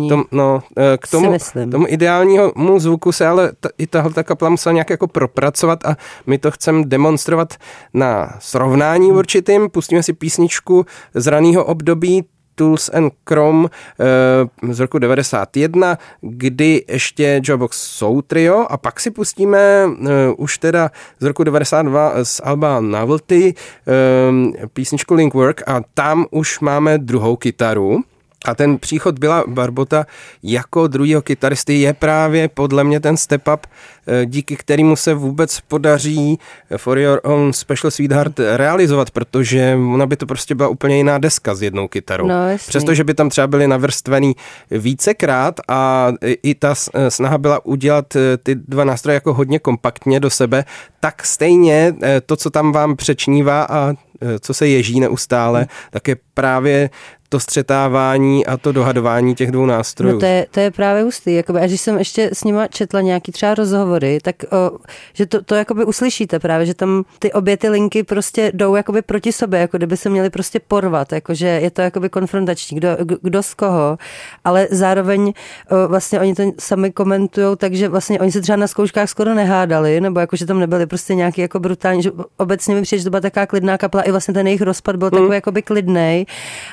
tom, 0.10 0.24
no, 0.32 0.64
eh, 0.78 0.98
k 0.98 1.08
tomu, 1.08 1.38
tomu 1.72 1.88
ideálního 1.88 2.52
mu 2.56 2.80
zvuku 2.80 3.12
se 3.12 3.28
ale 3.28 3.52
ta, 3.60 3.70
i 3.78 3.88
tahle 3.88 4.14
ta 4.14 4.24
kapela 4.24 4.50
musela 4.50 4.74
nějak 4.74 4.90
jako 4.90 5.08
propracovat 5.08 5.86
a 5.86 5.96
my 6.28 6.38
to 6.38 6.52
chceme 6.52 6.84
demonstrovat 6.86 7.54
na 7.94 8.36
srovnání 8.40 9.10
hmm. 9.10 9.18
určitým. 9.18 9.70
Pustíme 9.70 10.04
si 10.04 10.14
písničku 10.14 10.86
z 11.14 11.28
raného 11.28 11.66
období 11.66 12.24
Tools 12.60 12.90
and 12.94 13.14
Chrome 13.30 13.70
eh, 14.00 14.74
z 14.74 14.80
roku 14.80 15.00
91, 15.00 15.98
kdy 16.22 16.84
ještě 16.88 17.42
Jobox 17.44 17.78
jsou 17.82 18.22
trio 18.22 18.68
a 18.70 18.78
pak 18.78 19.00
si 19.00 19.12
pustíme 19.12 19.60
eh, 19.60 20.10
už 20.38 20.58
teda 20.58 20.92
z 21.20 21.26
roku 21.26 21.44
92 21.44 22.24
z 22.24 22.42
Alba 22.44 22.80
Novelty 22.80 23.54
eh, 23.54 24.68
písničku 24.74 25.14
Link 25.14 25.34
Work 25.34 25.64
a 25.68 25.82
tam 25.94 26.26
už 26.32 26.60
máme 26.60 26.98
druhou 26.98 27.36
kytaru. 27.36 28.04
A 28.46 28.56
ten 28.56 28.78
příchod 28.78 29.20
byla 29.20 29.44
Barbota 29.48 30.06
jako 30.44 30.88
druhého 30.88 31.22
kytaristy 31.22 31.74
je 31.82 31.94
právě 31.94 32.48
podle 32.48 32.84
mě 32.84 33.00
ten 33.00 33.18
step 33.18 33.48
up, 33.54 33.66
eh, 34.08 34.26
díky 34.26 34.56
kterému 34.56 34.96
se 34.96 35.14
vůbec 35.14 35.60
podaří 35.60 36.40
For 36.78 37.00
Your 37.00 37.20
Own 37.24 37.54
Special 37.54 37.92
Sweetheart 37.92 38.40
realizovat, 38.40 39.12
protože 39.12 39.78
ona 39.94 40.06
by 40.06 40.16
to 40.16 40.26
prostě 40.26 40.56
byla 40.56 40.70
úplně 40.70 40.98
jiná 40.98 41.18
deska 41.18 41.56
s 41.56 41.62
jednou 41.62 41.88
kytarou. 41.88 42.28
No, 42.28 42.36
Přestože 42.68 43.04
by 43.04 43.14
tam 43.14 43.30
třeba 43.30 43.48
byly 43.48 43.68
navrstvený 43.68 44.36
vícekrát 44.72 45.60
a 45.68 46.12
i 46.44 46.56
ta 46.56 46.74
eh, 46.94 47.12
snaha 47.12 47.38
byla 47.38 47.66
udělat 47.66 48.16
eh, 48.16 48.38
ty 48.38 48.56
dva 48.56 48.84
nástroje 48.84 49.14
jako 49.14 49.34
hodně 49.34 49.60
kompaktně 49.60 50.20
do 50.20 50.30
sebe, 50.30 50.66
tak 51.00 51.26
stejně 51.26 51.94
to, 52.26 52.36
co 52.36 52.50
tam 52.50 52.72
vám 52.72 52.96
přečnívá 52.96 53.68
a 53.70 53.94
co 54.40 54.54
se 54.54 54.68
ježí 54.68 55.00
neustále, 55.00 55.60
hmm. 55.60 55.68
tak 55.92 56.08
je 56.08 56.18
právě 56.34 56.90
to 57.30 57.40
střetávání 57.40 58.46
a 58.46 58.58
to 58.58 58.72
dohadování 58.72 59.36
těch 59.36 59.52
dvou 59.52 59.66
nástrojů. 59.66 60.14
No 60.14 60.20
to 60.20 60.26
je, 60.26 60.46
to 60.52 60.60
je 60.60 60.72
právě 60.72 61.04
hustý. 61.04 61.34
Jakoby, 61.34 61.60
a 61.60 61.68
když 61.68 61.82
jsem 61.82 61.98
ještě 61.98 62.30
s 62.34 62.44
nima 62.44 62.68
četla 62.68 63.02
nějaký 63.02 63.32
třeba 63.32 63.56
rozhovory, 63.56 64.20
tak 64.22 64.36
o, 64.44 64.78
že 65.14 65.26
to, 65.26 65.42
to 65.42 65.56
jakoby 65.56 65.86
uslyšíte 65.86 66.40
právě, 66.40 66.66
že 66.66 66.74
tam 66.74 67.04
ty 67.20 67.34
obě 67.34 67.58
ty 67.58 67.70
linky 67.70 68.04
prostě 68.04 68.52
jdou 68.56 68.76
jakoby 68.76 69.02
proti 69.02 69.32
sobě, 69.32 69.60
jako 69.60 69.78
kdyby 69.78 69.98
se 69.98 70.10
měli 70.10 70.30
prostě 70.30 70.60
porvat, 70.68 71.12
jakože 71.12 71.48
je 71.48 71.72
to 71.72 71.82
jakoby 71.82 72.10
konfrontační, 72.10 72.78
kdo, 72.78 72.90
kdo 73.22 73.44
z 73.44 73.54
koho, 73.54 73.98
ale 74.44 74.68
zároveň 74.72 75.34
o, 75.70 75.88
vlastně 75.88 76.20
oni 76.20 76.36
to 76.36 76.44
sami 76.60 76.92
komentují, 76.92 77.58
takže 77.58 77.90
vlastně 77.90 78.20
oni 78.20 78.32
se 78.32 78.42
třeba 78.42 78.56
na 78.56 78.68
zkouškách 78.68 79.10
skoro 79.10 79.34
nehádali, 79.34 80.02
nebo 80.02 80.20
jakože 80.20 80.46
tam 80.46 80.60
nebyli 80.60 80.86
prostě 80.86 81.16
nějaký 81.16 81.42
jako 81.42 81.60
brutální, 81.60 82.04
že 82.04 82.12
obecně 82.38 82.76
mi 82.76 82.82
přijde, 82.82 83.00
že 83.00 83.04
to 83.04 83.10
byla 83.10 83.22
taková 83.22 83.46
klidná 83.46 83.78
kapela, 83.78 84.04
i 84.04 84.12
vlastně 84.12 84.34
ten 84.34 84.48
jejich 84.48 84.62
rozpad 84.62 84.96
byl 84.96 85.10
hmm. 85.10 85.20
takový 85.20 85.36
jakoby 85.36 85.62
klidnej, 85.62 86.26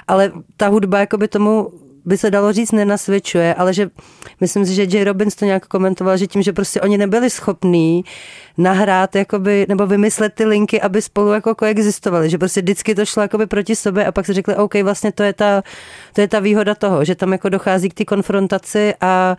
ale 0.09 0.33
ta 0.57 0.69
hudba 0.69 0.99
jakoby 0.99 1.29
tomu 1.29 1.71
by 2.07 2.19
se 2.19 2.31
dalo 2.31 2.53
říct, 2.53 2.73
nenasvědčuje, 2.73 3.55
ale 3.55 3.75
že 3.75 3.91
myslím 4.41 4.67
si, 4.67 4.75
že 4.75 4.83
J. 4.83 5.05
Robbins 5.05 5.35
to 5.35 5.45
nějak 5.45 5.67
komentoval, 5.67 6.17
že 6.17 6.27
tím, 6.27 6.43
že 6.43 6.53
prostě 6.53 6.81
oni 6.81 6.99
nebyli 6.99 7.31
schopní 7.31 8.05
nahrát 8.59 9.17
jakoby, 9.17 9.67
nebo 9.69 9.87
vymyslet 9.87 10.35
ty 10.35 10.45
linky, 10.45 10.81
aby 10.81 11.03
spolu 11.03 11.33
jako 11.33 11.55
koexistovali, 11.55 12.31
že 12.31 12.39
prostě 12.39 12.61
vždycky 12.61 12.95
to 12.95 13.05
šlo 13.05 13.23
jakoby 13.23 13.47
proti 13.47 13.77
sobě 13.77 14.07
a 14.07 14.13
pak 14.13 14.27
si 14.27 14.33
řekli, 14.33 14.57
OK, 14.57 14.75
vlastně 14.75 15.13
to 15.13 15.23
je 15.23 15.33
ta, 15.33 15.63
to 16.13 16.21
je 16.21 16.29
ta 16.29 16.41
výhoda 16.41 16.75
toho, 16.75 17.05
že 17.05 17.15
tam 17.15 17.33
jako 17.33 17.49
dochází 17.49 17.89
k 17.89 17.95
té 17.95 18.05
konfrontaci 18.05 18.95
a 19.01 19.37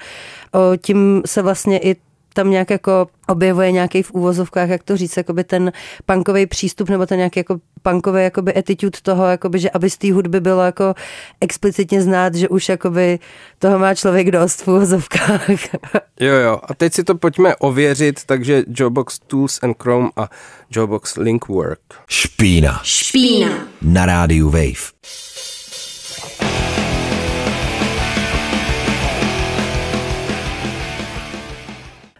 o, 0.51 0.77
tím 0.77 1.21
se 1.25 1.41
vlastně 1.41 1.79
i 1.79 1.95
tam 2.37 2.51
nějak 2.51 2.69
jako 2.69 3.07
objevuje 3.27 3.71
nějaký 3.71 4.03
v 4.03 4.11
úvozovkách, 4.11 4.69
jak 4.69 4.83
to 4.83 4.97
říct, 4.97 5.17
jakoby 5.17 5.43
ten 5.43 5.71
punkový 6.05 6.45
přístup 6.45 6.89
nebo 6.89 7.05
ten 7.05 7.17
nějaký 7.17 7.39
jako 7.39 7.59
punkový 7.81 8.23
jakoby 8.23 8.53
attitude 8.53 8.99
toho, 9.01 9.25
jakoby, 9.25 9.59
že 9.59 9.69
aby 9.69 9.89
z 9.89 9.97
té 9.97 10.13
hudby 10.13 10.39
bylo 10.39 10.61
jako 10.61 10.93
explicitně 11.41 12.01
znát, 12.01 12.35
že 12.35 12.49
už 12.49 12.69
jakoby 12.69 13.19
toho 13.59 13.79
má 13.79 13.95
člověk 13.95 14.31
dost 14.31 14.61
v 14.61 14.67
úvozovkách. 14.67 15.49
Jo, 16.19 16.33
jo. 16.33 16.59
A 16.63 16.73
teď 16.73 16.93
si 16.93 17.03
to 17.03 17.15
pojďme 17.15 17.55
ověřit, 17.55 18.25
takže 18.25 18.63
Jobox 18.67 19.19
Tools 19.19 19.59
and 19.63 19.75
Chrome 19.83 20.09
a 20.15 20.29
Jobox 20.71 21.15
Link 21.15 21.47
Work. 21.47 21.79
Špína. 22.09 22.81
Špína. 22.83 23.49
Na 23.81 24.05
rádiu 24.05 24.49
Wave. 24.49 24.91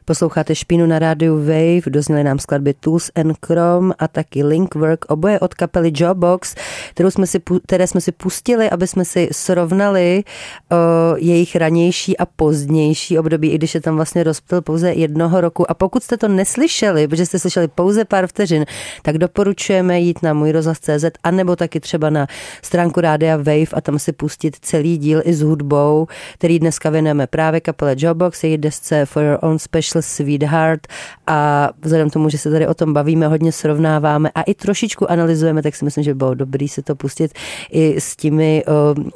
Posloucháte 0.10 0.56
Špínu 0.56 0.86
na 0.86 1.00
rádiu 1.00 1.38
Wave, 1.38 1.82
dozněly 1.90 2.24
nám 2.24 2.40
skladby 2.40 2.74
Tools 2.74 3.12
and 3.16 3.38
Chrome 3.46 3.94
a 4.00 4.08
taky 4.08 4.44
Link 4.44 4.76
Work, 4.76 5.06
oboje 5.06 5.40
od 5.40 5.54
kapely 5.54 5.92
Jawbox, 6.00 6.56
kterou 6.90 7.12
jsme 7.12 7.28
si, 7.28 7.40
které 7.64 7.88
jsme 7.88 8.02
si 8.02 8.12
pustili, 8.12 8.70
aby 8.70 8.88
jsme 8.88 9.06
si 9.06 9.30
srovnali 9.32 10.24
o, 10.72 10.76
jejich 11.16 11.56
ranější 11.56 12.18
a 12.18 12.26
pozdější 12.26 13.20
období, 13.20 13.50
i 13.52 13.56
když 13.58 13.76
je 13.76 13.82
tam 13.82 13.96
vlastně 13.96 14.24
rozptyl 14.24 14.62
pouze 14.62 14.94
jednoho 14.94 15.42
roku. 15.42 15.72
A 15.72 15.74
pokud 15.74 16.04
jste 16.04 16.18
to 16.18 16.28
neslyšeli, 16.28 17.08
protože 17.08 17.26
jste 17.26 17.40
slyšeli 17.40 17.68
pouze 17.68 18.06
pár 18.06 18.28
vteřin, 18.28 18.66
tak 19.02 19.18
doporučujeme 19.18 20.00
jít 20.00 20.24
na 20.24 20.34
můj 20.34 20.52
rozhlas.cz 20.52 21.06
a 21.24 21.32
nebo 21.32 21.56
taky 21.56 21.80
třeba 21.80 22.10
na 22.10 22.28
stránku 22.62 23.02
Rádia 23.02 23.38
Wave 23.38 23.74
a 23.74 23.82
tam 23.82 24.00
si 24.00 24.12
pustit 24.12 24.56
celý 24.62 24.98
díl 24.98 25.22
i 25.26 25.34
s 25.34 25.42
hudbou, 25.42 26.08
který 26.34 26.60
dneska 26.60 26.90
věnujeme 26.90 27.28
právě 27.28 27.62
kapele 27.62 27.96
Jawbox, 28.00 28.44
její 28.44 28.58
desce 28.58 29.06
For 29.06 29.24
Your 29.24 29.40
Own 29.42 29.60
Special 29.60 29.97
Special 30.02 30.18
Sweetheart 30.28 30.88
a 31.28 31.70
vzhledem 31.82 32.10
tomu, 32.10 32.30
že 32.30 32.38
se 32.38 32.52
tady 32.52 32.68
o 32.68 32.74
tom 32.74 32.94
bavíme, 32.94 33.28
hodně 33.28 33.52
srovnáváme 33.52 34.30
a 34.36 34.42
i 34.42 34.54
trošičku 34.54 35.12
analyzujeme, 35.12 35.62
tak 35.62 35.76
si 35.76 35.86
myslím, 35.86 36.04
že 36.04 36.14
by 36.14 36.18
bylo 36.18 36.34
dobrý 36.34 36.68
se 36.68 36.82
to 36.82 36.96
pustit 36.96 37.32
i 37.72 38.02
s 38.02 38.16
těmi 38.16 38.64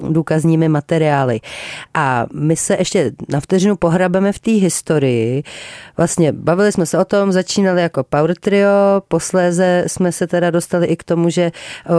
důkazními 0.10 0.70
materiály. 0.70 1.40
A 1.94 2.26
my 2.34 2.56
se 2.56 2.76
ještě 2.80 3.12
na 3.30 3.40
vteřinu 3.40 3.76
pohrabeme 3.76 4.32
v 4.32 4.40
té 4.40 4.52
historii. 4.52 5.44
Vlastně 5.98 6.32
bavili 6.32 6.72
jsme 6.72 6.86
se 6.86 6.98
o 6.98 7.06
tom, 7.06 7.32
začínali 7.32 7.82
jako 7.82 8.04
power 8.04 8.36
trio, 8.36 8.70
posléze 9.08 9.84
jsme 9.88 10.12
se 10.12 10.28
teda 10.28 10.52
dostali 10.52 10.88
i 10.88 10.96
k 10.96 11.04
tomu, 11.04 11.30
že 11.30 11.52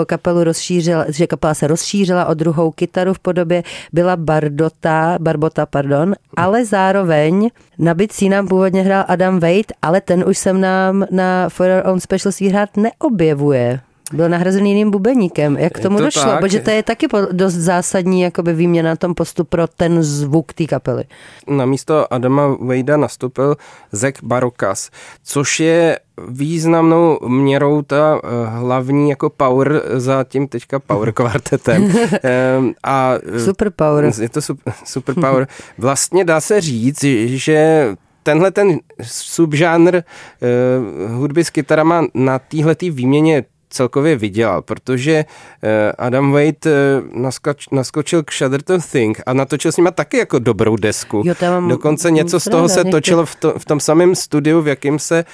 kapelu 0.07 0.45
rozšířila, 0.45 1.05
že 1.09 1.27
kapela 1.27 1.55
se 1.55 1.67
rozšířila 1.67 2.27
o 2.27 2.35
druhou 2.35 2.71
kytaru 2.71 3.15
v 3.15 3.19
podobě 3.19 3.63
byla 3.93 4.17
Bardota, 4.17 5.17
Barbota, 5.21 5.67
pardon, 5.67 6.15
ale 6.37 6.65
zároveň 6.65 7.49
na 7.79 7.95
bicí 7.95 8.29
nám 8.29 8.49
původně 8.49 8.72
hrál 8.81 9.05
Adam 9.09 9.41
Wade, 9.41 9.75
ale 9.83 10.01
ten 10.01 10.25
už 10.29 10.39
jsem 10.39 10.61
nám 10.61 11.07
na 11.11 11.49
For 11.49 11.67
Your 11.67 11.87
Own 11.87 12.01
Special 12.01 12.33
hrát 12.51 12.77
neobjevuje. 12.77 13.81
Byl 14.13 14.29
nahrazený 14.29 14.71
jiným 14.71 14.91
bubeníkem. 14.91 15.57
Jak 15.57 15.73
k 15.73 15.81
tomu 15.81 15.99
to 15.99 16.05
došlo? 16.05 16.23
tak. 16.23 16.41
Protože 16.41 16.61
to 16.61 16.71
je 16.71 16.83
taky 16.83 17.07
dost 17.33 17.55
zásadní 17.55 18.21
jakoby 18.21 18.53
výměna 18.53 18.97
tom 18.97 19.15
postu 19.15 19.45
pro 19.45 19.67
ten 19.67 20.03
zvuk 20.03 20.53
té 20.53 20.65
kapely. 20.65 21.05
Na 21.47 21.67
místo 21.67 22.13
Adama 22.13 22.57
Vejda 22.61 22.97
nastoupil 22.97 23.57
Zek 23.93 24.19
Barokas, 24.23 24.91
což 25.25 25.61
je 25.61 25.99
významnou 26.29 27.19
měrou 27.29 27.83
ta 27.83 28.21
eh, 28.25 28.29
hlavní 28.47 29.11
jako 29.11 29.31
power 29.31 29.83
za 29.95 30.25
tím 30.25 30.49
teďka 30.49 30.79
power 30.79 31.13
kvartetem. 31.23 31.93
Ehm, 32.23 32.75
A 32.85 33.15
eh, 33.37 33.41
Superpower. 33.41 34.13
Je 34.21 34.29
to 34.29 34.43
super, 34.43 34.75
super 34.85 35.15
power. 35.15 35.49
Vlastně 35.79 36.25
dá 36.25 36.41
se 36.41 36.61
říct, 36.61 37.05
že 37.25 37.87
tenhle 38.23 38.51
ten 38.51 38.79
subžánr 39.03 39.95
uh, 39.95 41.11
hudby 41.11 41.45
s 41.45 41.51
kytarama 41.51 42.05
na 42.15 42.39
téhle 42.39 42.77
výměně 42.81 43.45
celkově 43.73 44.17
vydělal, 44.17 44.63
protože 44.63 45.25
eh, 45.63 45.93
Adam 45.99 46.33
Wade 46.33 46.53
eh, 46.67 46.71
naskoč, 47.13 47.69
naskočil 47.69 48.23
k 48.23 48.33
Shudder 48.33 48.63
to 48.63 48.79
Think 48.79 49.21
a 49.27 49.33
natočil 49.33 49.73
s 49.73 49.77
nima 49.77 49.91
taky 49.91 50.17
jako 50.17 50.39
dobrou 50.39 50.77
desku. 50.77 51.23
Jo, 51.25 51.35
mám 51.43 51.69
Dokonce 51.69 52.11
něco 52.11 52.41
z 52.41 52.45
toho 52.45 52.69
se 52.69 52.85
točilo 52.85 53.27
v, 53.27 53.35
to, 53.35 53.55
v 53.59 53.65
tom 53.65 53.81
samém 53.81 54.15
studiu, 54.15 54.63
v 54.63 54.69
jakém 54.69 54.99
se 54.99 55.25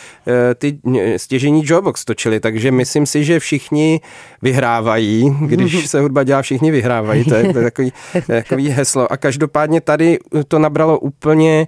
ty 0.54 0.78
stěžení 1.16 1.64
Jawbox 1.71 2.04
točili, 2.04 2.40
takže 2.40 2.71
myslím 2.71 3.07
si, 3.07 3.25
že 3.25 3.40
všichni 3.40 4.00
vyhrávají, 4.42 5.37
když 5.40 5.87
se 5.90 6.00
hudba 6.00 6.23
dělá, 6.23 6.42
všichni 6.42 6.71
vyhrávají, 6.71 7.25
to 7.25 7.35
je, 7.35 7.52
to 7.52 7.59
je 7.59 7.64
takový, 7.64 7.92
takový 8.26 8.68
heslo. 8.68 9.12
A 9.12 9.16
každopádně 9.16 9.80
tady 9.80 10.18
to 10.49 10.59
nabralo 10.59 10.99
úplně 10.99 11.66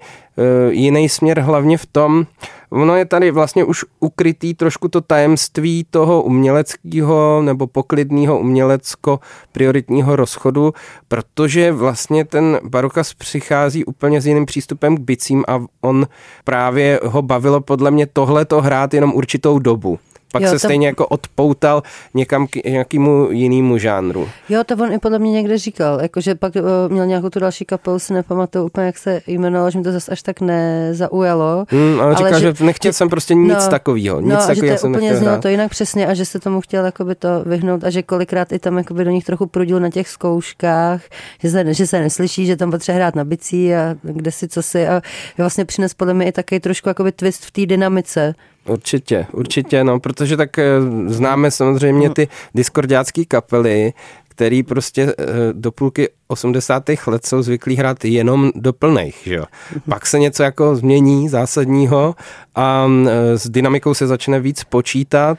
jiný 0.70 1.09
směr, 1.09 1.40
hlavně 1.40 1.78
v 1.78 1.87
tom, 1.87 2.26
ono 2.70 2.97
je 2.97 3.04
tady 3.04 3.30
vlastně 3.30 3.64
už 3.64 3.85
ukrytý 4.00 4.54
trošku 4.54 4.88
to 4.88 5.00
tajemství 5.00 5.87
toho 5.90 6.23
uměleckého 6.23 7.42
nebo 7.42 7.66
poklidného 7.66 8.38
umělecko-prioritního 8.38 10.16
rozchodu, 10.16 10.75
protože 11.09 11.73
vlastně 11.73 12.25
ten 12.25 12.61
Barokas 12.64 13.14
přichází 13.14 13.85
úplně 13.85 14.20
s 14.20 14.26
jiným 14.26 14.47
přístupem 14.47 14.97
k 14.97 15.00
bicím 15.00 15.44
a 15.49 15.61
on 15.80 16.06
právě 16.44 17.00
ho 17.04 17.23
bavilo 17.23 17.61
podle 17.61 17.90
mě 17.90 18.06
tohleto 18.06 18.61
hrát 18.61 18.94
jenom 18.94 19.12
určitou 19.14 19.59
dobu. 19.59 19.99
Pak 20.32 20.42
Jo, 20.42 20.49
se 20.49 20.54
to- 20.54 20.58
stejně 20.58 20.87
jako 20.87 21.06
odpoutal 21.06 21.82
někam 22.14 22.46
k 22.46 22.64
nějakému 22.64 23.28
jinému 23.30 23.78
žánru. 23.78 24.28
Jo, 24.49 24.64
to 24.64 24.75
on 24.75 24.92
i 24.92 24.99
podle 24.99 25.18
mě 25.18 25.32
někde 25.32 25.58
říkal, 25.58 26.00
jakože 26.02 26.34
pak 26.34 26.54
uh, 26.56 26.62
měl 26.92 27.06
nějakou 27.06 27.28
tu 27.28 27.40
další 27.40 27.64
kapelu, 27.64 27.99
si 27.99 28.12
nepamatuju 28.12 28.64
úplně, 28.64 28.87
jak 28.87 28.99
se 28.99 29.20
jmenovalo, 29.26 29.70
že 29.70 29.78
mi 29.78 29.84
to 29.84 29.92
zase 29.92 30.12
až 30.12 30.22
tak 30.22 30.40
nezaujalo. 30.40 31.64
Hmm, 31.68 32.00
ale 32.00 32.14
říkal, 32.14 32.40
že, 32.40 32.54
že 32.54 32.64
nechtěl 32.64 32.92
jsem 32.92 33.08
prostě 33.08 33.34
nic 33.34 33.64
no, 33.64 33.70
takového. 33.70 34.20
Nic 34.20 34.30
no, 34.30 34.37
a 34.37 34.40
že 34.40 34.46
to 34.46 34.54
takového 34.54 34.78
jsem 34.78 34.90
úplně 34.90 35.16
znělo 35.16 35.38
to 35.38 35.49
jinak 35.49 35.70
přesně 35.70 36.06
a 36.06 36.14
že 36.14 36.25
se 36.25 36.40
tomu 36.40 36.60
chtěl 36.60 36.84
jakoby 36.84 37.14
to 37.14 37.28
vyhnout 37.46 37.84
a 37.84 37.90
že 37.90 38.02
kolikrát 38.02 38.52
i 38.52 38.58
tam 38.58 38.78
jakoby 38.78 39.04
do 39.04 39.10
nich 39.10 39.25
trochu 39.25 39.46
prudil 39.46 39.80
na 39.80 39.90
těch 39.90 40.08
zkouškách, 40.08 41.02
že 41.42 41.50
se, 41.50 41.75
že 41.75 41.87
se 41.87 42.00
neslyší, 42.00 42.46
že 42.46 42.56
tam 42.56 42.70
potřebuje 42.70 42.96
hrát 43.02 43.14
na 43.14 43.25
bicí 43.25 43.75
a 43.75 43.94
kde 44.02 44.32
si 44.32 44.49
co 44.49 44.62
si 44.62 44.88
a 44.88 45.02
vlastně 45.38 45.64
přines 45.64 45.94
podle 45.94 46.14
mě 46.14 46.26
i 46.26 46.32
taky 46.32 46.60
trošku 46.60 46.88
jakoby 46.88 47.12
twist 47.12 47.44
v 47.44 47.50
té 47.50 47.66
dynamice. 47.66 48.34
Určitě, 48.69 49.26
určitě, 49.33 49.85
no, 49.85 50.00
protože 50.00 50.37
tak 50.37 50.59
eh, 50.59 50.64
známe 51.07 51.50
samozřejmě 51.50 52.09
Mm. 52.09 52.14
ty 52.14 52.29
diskordiácké 52.55 53.25
kapely, 53.25 53.93
který 54.29 54.62
prostě 54.62 55.14
eh, 55.19 55.25
do 55.52 55.73
půlky 55.73 56.09
80. 56.29 56.83
let 57.07 57.26
jsou 57.26 57.43
zvyklí 57.43 57.76
hrát 57.76 58.05
jenom 58.05 58.50
do 58.55 58.73
plných, 58.73 59.19
že 59.25 59.35
jo. 59.35 59.45
Mhm. 59.73 59.81
Pak 59.88 60.07
se 60.07 60.19
něco 60.19 60.43
jako 60.43 60.76
změní 60.76 61.29
zásadního 61.29 62.14
a 62.55 62.87
eh, 63.09 63.38
s 63.38 63.49
dynamikou 63.49 63.95
se 63.95 64.07
začne 64.07 64.40
víc 64.40 64.64
počítat 64.64 65.38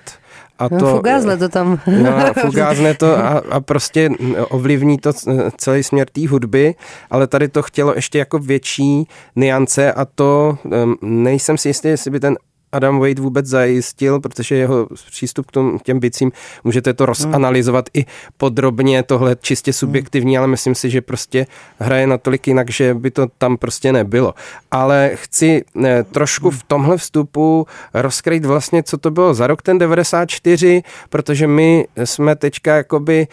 a 0.60 0.68
No, 0.72 0.80
to... 0.80 0.96
fugázle 0.96 1.38
to 1.38 1.50
tam. 1.50 1.80
No, 2.04 2.34
fugázne 2.42 2.94
to 2.94 3.18
a, 3.18 3.28
a 3.51 3.60
prostě 3.60 4.10
ovlivní 4.50 4.98
to 4.98 5.12
celý 5.58 5.84
směr 5.84 6.08
té 6.12 6.28
hudby, 6.28 6.75
ale 7.10 7.28
tady 7.28 7.48
to 7.48 7.62
chtělo 7.62 7.94
ještě 7.96 8.20
jako 8.20 8.40
větší 8.40 9.08
niance 9.36 9.94
a 9.94 10.06
to 10.06 10.58
um, 10.63 10.96
nejsem 11.01 11.58
si 11.58 11.70
jistý, 11.70 11.88
jestli 11.88 12.12
by 12.12 12.20
ten 12.20 12.38
Adam 12.72 13.00
Wade 13.00 13.22
vůbec 13.22 13.46
zajistil, 13.46 14.20
protože 14.20 14.56
jeho 14.56 14.88
přístup 15.12 15.46
k 15.46 15.51
tom, 15.51 15.80
těm 15.84 16.00
bicím, 16.00 16.32
můžete 16.63 16.94
to 16.94 17.06
rozanalizovat 17.06 17.90
i 17.94 18.06
podrobně, 18.38 19.04
tohle 19.04 19.36
čistě 19.42 19.74
subjektivní, 19.74 20.38
ale 20.38 20.48
myslím 20.48 20.75
si, 20.75 20.90
že 20.90 21.01
prostě 21.01 21.48
hraje 21.80 22.08
natolik 22.08 22.48
jinak, 22.48 22.72
že 22.72 22.94
by 22.94 23.12
to 23.12 23.28
tam 23.38 23.58
prostě 23.58 23.94
nebylo. 23.94 24.34
Ale 24.72 25.12
chci 25.13 25.63
eh, 25.84 26.04
trošku 26.04 26.51
v 26.51 26.63
tomhle 26.63 26.98
vstupu 26.98 27.68
rozkrýt 27.94 28.46
vlastně, 28.46 28.84
co 28.84 28.98
to 28.98 29.12
bylo 29.12 29.34
za 29.34 29.48
rok 29.48 29.62
ten 29.62 29.78
94, 29.78 30.82
protože 31.10 31.48
my 31.48 31.88
jsme 32.04 32.36
teďka 32.36 32.75
jakoby 32.75 33.28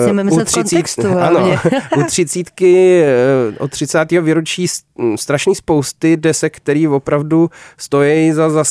Musíme 0.00 0.24
myslet 0.24 0.48
v 0.48 0.54
kontextu 0.54 1.18
ano, 1.18 1.58
u 1.96 2.02
třicítky 2.02 3.02
eh, 3.04 3.58
od 3.58 3.70
30. 3.70 4.12
výročí 4.12 4.66
strašný 5.16 5.54
spousty 5.54 6.16
desek, 6.16 6.56
který 6.56 6.88
opravdu 6.88 7.50
stojí 7.76 8.32
za 8.32 8.50
zastavení 8.50 8.69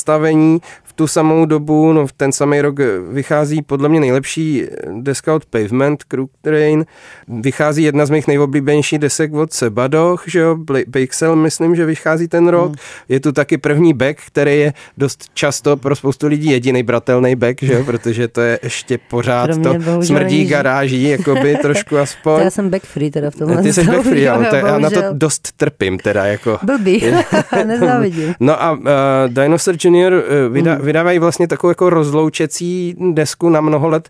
v 0.84 0.89
tu 1.00 1.08
samou 1.08 1.46
dobu, 1.46 1.94
no 1.94 2.08
v 2.08 2.14
ten 2.14 2.32
samý 2.32 2.62
rok 2.62 2.80
eh, 2.80 2.86
vychází 3.12 3.62
podle 3.62 3.90
mě 3.90 4.00
nejlepší 4.00 4.64
eh, 4.64 4.68
deska 5.02 5.34
od 5.36 5.46
Pavement, 5.46 6.04
Crook 6.04 6.30
Train, 6.42 6.86
vychází 7.28 7.84
jedna 7.84 8.06
z 8.06 8.10
mých 8.10 8.28
nejoblíbenějších 8.28 9.00
desek 9.00 9.34
od 9.34 9.54
Sebadoch, 9.54 10.24
že 10.28 10.40
jo, 10.40 10.58
Bakesell, 10.88 11.36
myslím, 11.36 11.76
že 11.76 11.86
vychází 11.86 12.28
ten 12.28 12.48
rok. 12.48 12.68
Hmm. 12.68 12.76
Je 13.10 13.20
tu 13.20 13.32
taky 13.32 13.58
první 13.58 13.94
back, 13.94 14.18
který 14.28 14.60
je 14.60 14.74
dost 14.98 15.26
často 15.34 15.78
pro 15.78 15.96
spoustu 15.96 16.28
lidí 16.28 16.52
jediný 16.52 16.84
bratelný 16.84 17.36
back, 17.36 17.64
že 17.64 17.74
jo, 17.74 17.84
protože 17.86 18.28
to 18.28 18.42
je 18.42 18.60
ještě 18.64 18.98
pořád 19.10 19.50
to 19.64 19.76
smrdí 20.04 20.36
není, 20.38 20.48
že- 20.48 20.52
garáží, 20.52 21.04
jakoby 21.04 21.58
trošku 21.62 21.96
To 21.96 22.02
aspoň. 22.02 22.42
já 22.44 22.50
jsem 22.52 22.70
back 22.70 22.84
free 22.84 23.12
teda 23.12 23.30
v 23.32 23.36
tomhle. 23.36 23.62
Ty 23.64 23.74
jsi 23.74 23.84
back 23.84 24.04
free, 24.04 24.24
jo, 24.24 24.34
ale 24.34 24.46
to, 24.46 24.56
já 24.56 24.80
na 24.80 24.90
to 24.90 25.02
dost 25.14 25.52
trpím 25.58 25.98
teda, 25.98 26.26
jako. 26.26 26.60
Blbý, 26.64 27.04
nezávidím. 27.66 28.34
No 28.40 28.64
a 28.64 28.72
uh, 28.72 28.86
Dinosaur 29.28 29.76
Junior 29.84 30.14
uh, 30.14 30.54
vydá, 30.54 30.76
Hmm. 30.76 30.86
Vydávají 30.90 31.20
vlastně 31.20 31.48
takovou 31.48 31.72
jako 31.72 31.90
rozloučecí 31.90 32.96
desku 33.14 33.50
na 33.50 33.62
mnoho 33.62 33.90
let 33.90 34.10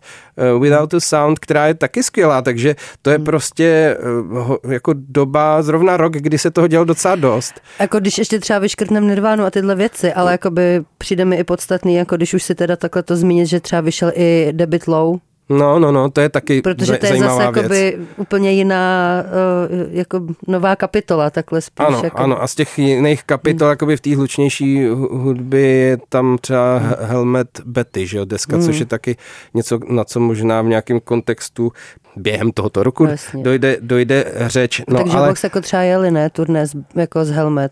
uh, 0.55 0.61
Without 0.61 0.93
a 0.93 0.99
Sound, 0.99 1.39
která 1.39 1.67
je 1.67 1.73
taky 1.73 2.03
skvělá, 2.03 2.41
takže 2.41 2.75
to 3.01 3.09
je 3.09 3.15
Hmm. 3.15 3.25
prostě 3.25 3.97
uh, 4.31 4.37
ho- 4.37 4.59
jako 4.69 4.93
doba, 4.95 5.61
zrovna 5.61 5.97
rok, 5.97 6.13
kdy 6.13 6.37
se 6.37 6.51
toho 6.51 6.67
dělo 6.67 6.85
docela 6.85 7.15
dost. 7.15 7.53
Jako 7.79 7.99
když 7.99 8.17
ještě 8.17 8.39
třeba 8.39 8.59
vyškrtnem 8.59 9.07
Nirvánu 9.07 9.43
a 9.43 9.51
tyhle 9.51 9.75
věci, 9.75 10.13
ale 10.13 10.31
jakoby 10.31 10.81
přijde 10.97 11.25
mi 11.25 11.35
i 11.35 11.43
podstatný, 11.43 11.95
jako 11.95 12.15
když 12.17 12.33
už 12.33 12.43
si 12.43 12.55
teda 12.55 12.75
takhle 12.75 13.03
to 13.03 13.15
zmínit, 13.15 13.45
že 13.47 13.59
třeba 13.59 13.81
vyšel 13.81 14.11
i 14.15 14.49
Debit 14.51 14.87
Low, 14.87 15.17
No, 15.49 15.79
no, 15.79 15.91
no, 15.91 16.09
to 16.09 16.21
je 16.21 16.29
taky 16.29 16.61
protože 16.61 16.97
to 16.97 17.05
je 17.05 17.17
zase 17.19 17.37
věc. 17.37 17.55
jakoby 17.55 17.97
úplně 18.17 18.51
jiná 18.51 19.23
uh, 19.69 19.87
jako 19.91 20.21
nová 20.47 20.75
kapitola, 20.75 21.29
takhle 21.29 21.61
spíš. 21.61 21.85
Ano, 21.87 22.01
jako, 22.03 22.17
ano, 22.17 22.43
a 22.43 22.47
z 22.47 22.55
těch 22.55 22.79
jiných 22.79 23.23
kapitol, 23.23 23.65
Hmm. 23.67 23.71
jakoby 23.71 23.97
v 23.97 24.01
té 24.01 24.15
hlučnější 24.15 24.85
hu- 24.87 25.17
hudby 25.17 25.61
je 25.61 25.97
tam 26.09 26.37
třeba 26.41 26.77
Hmm. 26.77 26.93
Helmet 26.99 27.61
Betty, 27.65 28.07
že 28.07 28.17
jo, 28.17 28.25
deska, 28.25 28.57
což 28.59 28.79
je 28.79 28.85
taky 28.85 29.15
něco, 29.53 29.79
na 29.89 30.03
co 30.03 30.19
možná 30.19 30.61
v 30.61 30.65
nějakém 30.65 30.99
kontextu 30.99 31.71
během 32.15 32.51
tohoto 32.51 32.83
roku 32.83 33.05
No, 33.05 33.43
dojde, 33.43 33.77
dojde 33.81 34.33
řeč. 34.47 34.81
No, 34.87 34.97
Takže 34.97 35.17
ale 35.17 35.27
Vox 35.29 35.43
jako 35.43 35.61
třeba 35.61 35.81
jeli, 35.81 36.11
ne, 36.11 36.29
turné 36.29 36.67
z, 36.67 36.75
jako 36.95 37.25
z 37.25 37.29
Helmet. 37.31 37.71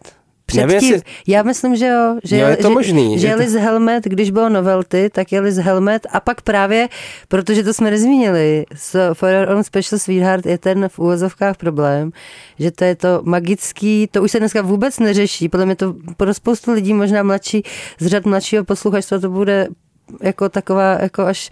Nevím, 0.56 0.68
Předtím, 0.78 0.94
jestli- 0.94 1.12
já 1.28 1.44
myslím, 1.44 1.76
že 1.76 1.88
jo. 1.88 2.16
Že, 2.24 2.38
Jo, 2.38 2.48
je 2.48 2.58
to 2.58 2.68
že, 2.68 2.74
možný, 2.74 3.20
Že 3.20 3.28
je 3.28 3.34
to- 3.36 3.40
jeli 3.42 3.52
z 3.52 3.56
Helmet, 3.60 4.04
když 4.04 4.32
bylo 4.32 4.50
novelty, 4.50 5.10
tak 5.14 5.32
jeli 5.32 5.52
z 5.52 5.58
Helmet 5.58 6.08
a 6.12 6.20
pak 6.20 6.42
právě, 6.42 6.88
protože 7.28 7.64
to 7.64 7.74
jsme 7.74 7.92
nezmínili, 7.92 8.66
s 8.76 9.14
For 9.14 9.30
Your 9.30 9.50
Own 9.50 9.64
Special 9.64 10.00
Sweetheart 10.00 10.46
je 10.46 10.58
ten 10.58 10.90
v 10.90 11.00
úvozovkách 11.00 11.58
problém, 11.58 12.12
že 12.60 12.72
to 12.72 12.84
je 12.84 12.96
to 12.96 13.22
magický, 13.24 14.08
to 14.12 14.24
už 14.24 14.32
se 14.32 14.40
dneska 14.40 14.62
vůbec 14.62 15.00
neřeší, 15.00 15.50
podle 15.50 15.66
mě 15.66 15.76
to 15.76 15.96
pro 16.18 16.34
spoustu 16.34 16.72
lidí, 16.74 16.94
možná 16.94 17.24
mladší, 17.24 17.64
z 18.00 18.08
řad 18.08 18.26
mladšího 18.26 18.64
posluchačstva 18.64 19.20
to 19.20 19.30
bude 19.30 19.68
jako 20.22 20.50
taková 20.50 20.98
jako 21.02 21.22
až 21.22 21.50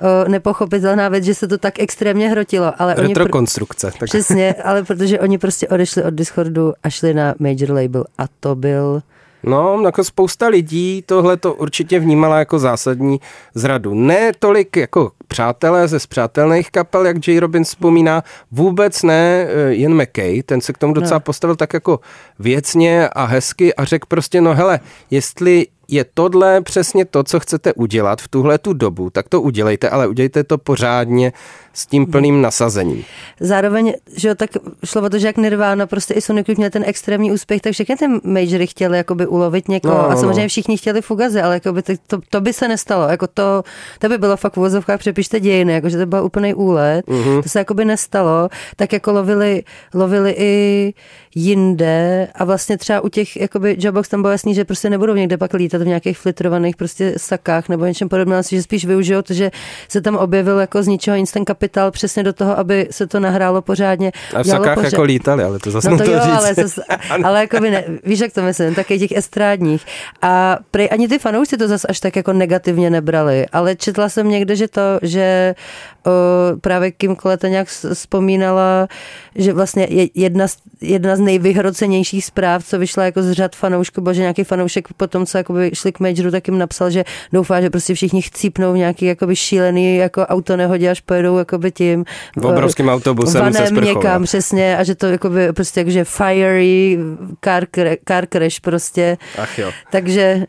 o, 0.00 0.28
nepochopitelná 0.28 1.08
věc, 1.08 1.24
že 1.24 1.34
se 1.34 1.48
to 1.48 1.58
tak 1.58 1.78
extrémně 1.78 2.28
hrotilo. 2.28 2.72
Ale 2.78 2.94
oni 2.94 3.04
pr- 3.04 3.08
retrokonstrukce. 3.08 3.92
Tak 3.98 4.08
Přesně, 4.08 4.54
ale 4.54 4.84
protože 4.84 5.20
oni 5.20 5.38
prostě 5.38 5.68
odešli 5.68 6.02
od 6.02 6.14
Discordu 6.14 6.72
a 6.82 6.90
šli 6.90 7.14
na 7.14 7.34
major 7.38 7.70
label 7.70 8.04
a 8.18 8.24
to 8.40 8.54
byl... 8.54 9.02
No, 9.42 9.82
jako 9.84 10.04
spousta 10.04 10.48
lidí 10.48 11.02
tohle 11.06 11.36
to 11.36 11.54
určitě 11.54 11.98
vnímala 11.98 12.38
jako 12.38 12.58
zásadní 12.58 13.20
zradu. 13.54 13.94
Ne 13.94 14.32
tolik 14.38 14.76
jako 14.76 15.10
přátelé 15.28 15.88
ze 15.88 16.00
spřátelných 16.00 16.70
kapel, 16.70 17.06
jak 17.06 17.28
J. 17.28 17.40
Robin 17.40 17.64
vzpomíná, 17.64 18.22
vůbec 18.52 19.02
ne 19.02 19.46
eh, 19.48 19.74
jen 19.74 20.02
McKay, 20.02 20.42
ten 20.42 20.60
se 20.60 20.72
k 20.72 20.78
tomu 20.78 20.92
docela 20.94 21.16
No. 21.16 21.20
postavil 21.20 21.56
tak 21.56 21.74
jako 21.74 22.00
věcně 22.38 23.08
a 23.08 23.24
hezky 23.24 23.74
a 23.74 23.84
řekl 23.84 24.06
prostě, 24.08 24.40
no 24.40 24.54
hele, 24.54 24.80
jestli 25.10 25.66
je 25.90 26.04
tohle 26.14 26.60
přesně 26.60 27.04
to, 27.04 27.22
co 27.24 27.40
chcete 27.40 27.72
udělat 27.74 28.22
v 28.22 28.28
tuhle 28.28 28.58
tu 28.58 28.72
dobu, 28.72 29.10
tak 29.10 29.28
to 29.28 29.40
udělejte, 29.40 29.90
ale 29.90 30.06
udělejte 30.08 30.44
to 30.44 30.58
pořádně 30.58 31.32
s 31.72 31.86
tím 31.86 32.06
plným 32.06 32.42
nasazením. 32.42 33.04
Zároveň, 33.40 33.92
že 34.16 34.28
jo, 34.28 34.34
tak 34.34 34.50
šlo 34.84 35.02
o 35.02 35.10
to, 35.10 35.18
že 35.18 35.26
jak 35.26 35.36
Nirvana, 35.36 35.86
prostě 35.86 36.14
i 36.14 36.20
Sonic 36.20 36.46
měl 36.56 36.70
ten 36.70 36.84
extrémní 36.86 37.32
úspěch, 37.32 37.62
tak 37.62 37.72
všechny 37.72 37.96
ty 37.96 38.06
majory 38.24 38.66
chtěli 38.66 38.96
jakoby 38.96 39.26
ulovit 39.26 39.68
někoho 39.68 39.94
No, 39.94 40.06
a 40.06 40.14
no, 40.14 40.20
samozřejmě 40.20 40.42
no. 40.42 40.48
všichni 40.48 40.76
chtěli 40.76 41.02
fugazy, 41.02 41.40
ale 41.40 41.54
jakoby 41.54 41.82
to, 41.82 41.92
to, 42.06 42.18
to, 42.30 42.40
by 42.40 42.52
se 42.52 42.68
nestalo, 42.68 43.08
jako 43.08 43.26
to, 43.26 43.62
to 43.98 44.08
by 44.08 44.18
bylo 44.18 44.36
fakt 44.36 44.56
v 44.56 44.60
přepište 45.18 45.40
dějiny, 45.40 45.72
jakože 45.72 45.98
to 45.98 46.06
byl 46.06 46.24
úplný 46.24 46.54
úlet, 46.54 47.06
Mhm. 47.08 47.18
mm-hmm. 47.22 47.42
to 47.42 47.48
se 47.48 47.58
jakoby 47.58 47.84
nestalo, 47.84 48.48
tak 48.76 48.92
jako 48.92 49.12
lovili, 49.12 49.62
lovili 49.94 50.34
i 50.38 50.94
jinde 51.34 52.28
a 52.34 52.44
vlastně 52.44 52.78
třeba 52.78 53.00
u 53.00 53.08
těch 53.08 53.36
jakoby 53.36 53.76
Jobbox 53.78 54.08
tam 54.08 54.22
bylo 54.22 54.30
jasný, 54.32 54.54
že 54.54 54.64
prostě 54.64 54.90
nebudou 54.90 55.14
někde 55.14 55.36
pak 55.36 55.54
lítat 55.54 55.82
v 55.82 55.86
nějakých 55.86 56.18
flitrovaných 56.18 56.76
prostě 56.76 57.14
sakách 57.16 57.68
nebo 57.68 57.86
něčem 57.86 58.08
podobném, 58.08 58.42
že 58.42 58.62
spíš 58.62 58.84
využijou 58.84 59.22
to, 59.22 59.34
že 59.34 59.50
se 59.88 60.00
tam 60.00 60.16
objevil 60.16 60.58
jako 60.58 60.82
z 60.82 60.86
ničeho 60.86 61.16
instant 61.16 61.44
kapitál 61.44 61.90
přesně 61.90 62.22
do 62.22 62.32
toho, 62.32 62.58
aby 62.58 62.88
se 62.90 63.06
to 63.06 63.20
nahrálo 63.20 63.62
pořádně. 63.62 64.12
A 64.34 64.42
v 64.42 64.46
sakách 64.46 64.74
pořád- 64.74 64.92
jako 64.92 65.02
lítali, 65.02 65.44
ale 65.44 65.58
to 65.58 65.70
zase 65.70 65.90
No 65.90 65.96
to 65.98 66.04
nutno 66.04 66.18
jo, 66.18 66.24
říct. 66.24 66.34
ale, 66.38 66.54
zas, 66.54 66.78
ale 67.24 67.40
jako 67.40 67.60
by 67.60 67.70
ne, 67.70 67.84
víš, 68.04 68.20
jak 68.20 68.32
to 68.32 68.42
myslím, 68.42 68.74
taky 68.74 68.98
těch 68.98 69.12
estrádních. 69.12 69.82
A 70.22 70.58
prej, 70.70 70.88
ani 70.92 71.08
ty 71.08 71.18
fanoušci 71.18 71.56
to 71.56 71.68
zase 71.68 71.88
až 71.88 72.00
tak 72.00 72.16
jako 72.16 72.32
negativně 72.32 72.90
nebrali, 72.90 73.46
ale 73.52 73.76
četla 73.76 74.08
jsem 74.08 74.28
někde, 74.28 74.56
že 74.56 74.68
to, 74.68 74.80
že 75.08 75.54
o, 76.06 76.10
právě 76.60 76.90
Kim 76.90 77.16
Klete 77.16 77.48
nějak 77.50 77.68
vzpomínala, 77.68 78.88
že 79.34 79.52
vlastně 79.52 79.86
je- 79.90 80.08
jedna 80.14 80.48
z, 80.48 80.56
jedna 80.80 81.16
z 81.16 81.20
nejvyhrocenějších 81.20 82.24
zpráv, 82.24 82.64
co 82.64 82.78
vyšla 82.78 83.04
jako 83.04 83.22
z 83.22 83.32
řad 83.32 83.56
fanoušků, 83.56 84.00
byl, 84.00 84.12
že 84.12 84.20
nějaký 84.20 84.44
fanoušek 84.44 84.88
po 84.96 85.06
tom, 85.06 85.26
co 85.26 85.38
jakoby 85.38 85.70
šli 85.74 85.92
k 85.92 86.00
majoru, 86.00 86.30
tak 86.30 86.48
jim 86.48 86.58
napsal, 86.58 86.90
že 86.90 87.04
doufá, 87.32 87.60
že 87.60 87.70
prostě 87.70 87.94
všichni 87.94 88.22
chcípnou 88.22 88.72
v 88.72 88.76
nějaký 88.76 89.04
jakoby 89.04 89.36
šílený 89.36 89.96
jako 89.96 90.20
autonehodě, 90.22 90.90
až 90.90 91.00
pojedou 91.00 91.38
jakoby 91.38 91.70
tím 91.72 92.04
V 92.36 92.46
obrovským 92.46 92.88
autobusem 92.88 93.32
se 93.32 93.38
vanem 93.40 93.66
sprchou, 93.66 93.86
někam, 93.86 94.24
přesně, 94.24 94.76
a 94.76 94.84
že 94.84 94.94
to 94.94 95.06
jakoby 95.06 95.52
prostě 95.52 95.80
jakože 95.80 96.04
fiery 96.04 96.98
car, 97.44 97.66
car 98.08 98.26
crash 98.32 98.60
prostě. 98.60 99.16
Ach 99.38 99.58
jo. 99.58 99.70
Takže 99.90 100.44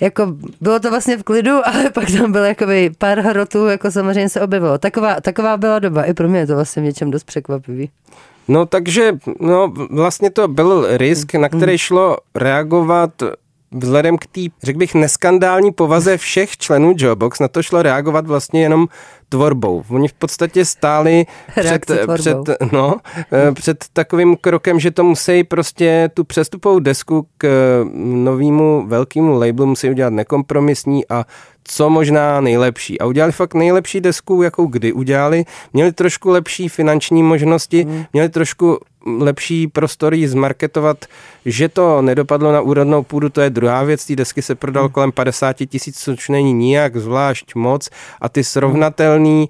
jako 0.00 0.36
bylo 0.60 0.80
to 0.80 0.90
vlastně 0.90 1.16
v 1.16 1.22
klidu, 1.22 1.50
ale 1.64 1.90
pak 1.90 2.04
tam 2.18 2.32
bylo 2.32 2.44
jakoby 2.44 2.90
pár 2.98 3.20
hrotů, 3.20 3.66
jako 3.66 3.90
samozřejmě 3.90 4.28
se 4.28 4.40
objevilo. 4.40 4.78
Taková, 4.78 5.20
taková 5.20 5.56
byla 5.56 5.78
doba, 5.78 6.04
i 6.04 6.14
pro 6.14 6.28
mě 6.28 6.38
je 6.38 6.46
to 6.46 6.54
vlastně 6.54 6.82
v 6.82 6.84
něčem 6.84 7.10
dost 7.10 7.24
překvapivý. 7.24 7.90
No 8.48 8.66
takže 8.66 9.18
no, 9.40 9.72
vlastně 9.90 10.30
to 10.30 10.48
byl 10.48 10.96
risk, 10.96 11.34
na 11.34 11.48
který 11.48 11.78
šlo 11.78 12.16
reagovat 12.34 13.10
vzhledem 13.72 14.18
k 14.18 14.26
té, 14.26 14.40
řekl 14.62 14.78
bych, 14.78 14.94
neskandální 14.94 15.72
povaze 15.72 16.16
všech 16.16 16.56
členů 16.56 16.94
Jobbox, 16.96 17.38
na 17.38 17.48
to 17.48 17.62
šlo 17.62 17.82
reagovat 17.82 18.26
vlastně 18.26 18.62
jenom 18.62 18.88
tvorbou. 19.28 19.84
Oni 19.88 20.08
v 20.08 20.12
podstatě 20.12 20.64
stáli 20.64 21.26
před, 21.60 21.90
před, 22.14 22.36
no, 22.72 22.96
eh, 23.32 23.52
před 23.52 23.84
takovým 23.92 24.36
krokem, 24.36 24.80
že 24.80 24.90
to 24.90 25.04
musí 25.04 25.44
prostě 25.44 26.10
tu 26.14 26.24
přestupovou 26.24 26.78
desku 26.78 27.26
k 27.38 27.48
novému 28.04 28.86
velkému 28.86 29.38
labelu 29.38 29.66
musí 29.66 29.90
udělat 29.90 30.12
nekompromisní 30.12 31.08
a 31.08 31.24
co 31.70 31.90
možná 31.90 32.40
nejlepší. 32.40 33.00
A 33.00 33.06
udělali 33.06 33.32
fakt 33.32 33.54
nejlepší 33.54 34.00
desku, 34.00 34.42
jakou 34.42 34.66
kdy 34.66 34.92
udělali. 34.92 35.44
Měli 35.72 35.92
trošku 35.92 36.30
lepší 36.30 36.68
finanční 36.68 37.22
možnosti, 37.22 37.82
Hmm. 37.82 38.04
měli 38.12 38.28
trošku 38.28 38.78
lepší 39.06 39.66
prostory 39.66 40.28
zmarketovat, 40.28 41.04
že 41.46 41.68
to 41.68 42.02
nedopadlo 42.02 42.52
na 42.52 42.60
úrodnou 42.60 43.02
půdu, 43.02 43.28
to 43.28 43.40
je 43.40 43.50
druhá 43.50 43.82
věc. 43.82 44.06
Té 44.06 44.16
desky 44.16 44.42
se 44.42 44.54
prodal 44.54 44.84
Hmm. 44.84 44.92
kolem 44.92 45.12
50 45.12 45.66
tisíc, 45.66 45.98
což 45.98 46.28
není 46.28 46.52
nijak 46.52 46.96
zvlášť 46.96 47.54
moc. 47.54 47.90
A 48.20 48.28
ty 48.28 48.44
srovnatelný 48.44 49.48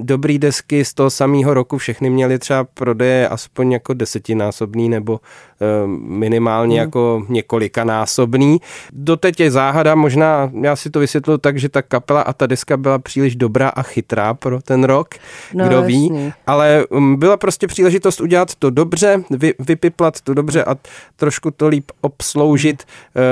dobrý 0.00 0.38
desky 0.38 0.84
z 0.84 0.94
toho 0.94 1.10
samého 1.10 1.54
roku 1.54 1.78
všechny 1.78 2.10
měly 2.10 2.38
třeba 2.38 2.64
prodeje 2.64 3.28
aspoň 3.28 3.72
jako 3.72 3.94
desetinásobný 3.94 4.88
nebo 4.88 5.20
eh, 5.62 5.86
minimálně 6.08 6.78
jako 6.80 7.26
několikanásobný. 7.28 8.58
Doteď 8.92 9.40
je 9.40 9.50
záhada, 9.50 9.94
možná 9.94 10.50
já 10.62 10.76
si 10.76 10.90
to 10.90 11.00
vysvětlu 11.00 11.38
tak, 11.38 11.58
že 11.58 11.68
ta 11.68 11.82
kapela 11.82 12.20
a 12.22 12.32
ta 12.32 12.46
deska 12.46 12.76
byla 12.76 12.98
příliš 12.98 13.36
dobrá 13.36 13.68
a 13.68 13.82
chytrá 13.82 14.34
pro 14.34 14.62
ten 14.62 14.84
rok, 14.84 15.08
No, 15.54 15.66
kdo 15.66 15.82
ví, 15.82 16.02
jasně. 16.08 16.32
ale 16.46 16.84
um, 16.90 17.16
byla 17.16 17.36
prostě 17.36 17.66
příležitost 17.66 18.20
udělat 18.20 18.54
to 18.54 18.70
dobře, 18.70 19.22
vy, 19.30 19.54
vypiplat 19.58 20.20
to 20.20 20.34
dobře 20.34 20.64
a 20.64 20.76
trošku 21.16 21.50
to 21.50 21.68
líp 21.68 21.90
obsloužit 22.00 22.82
uh, 23.16 23.22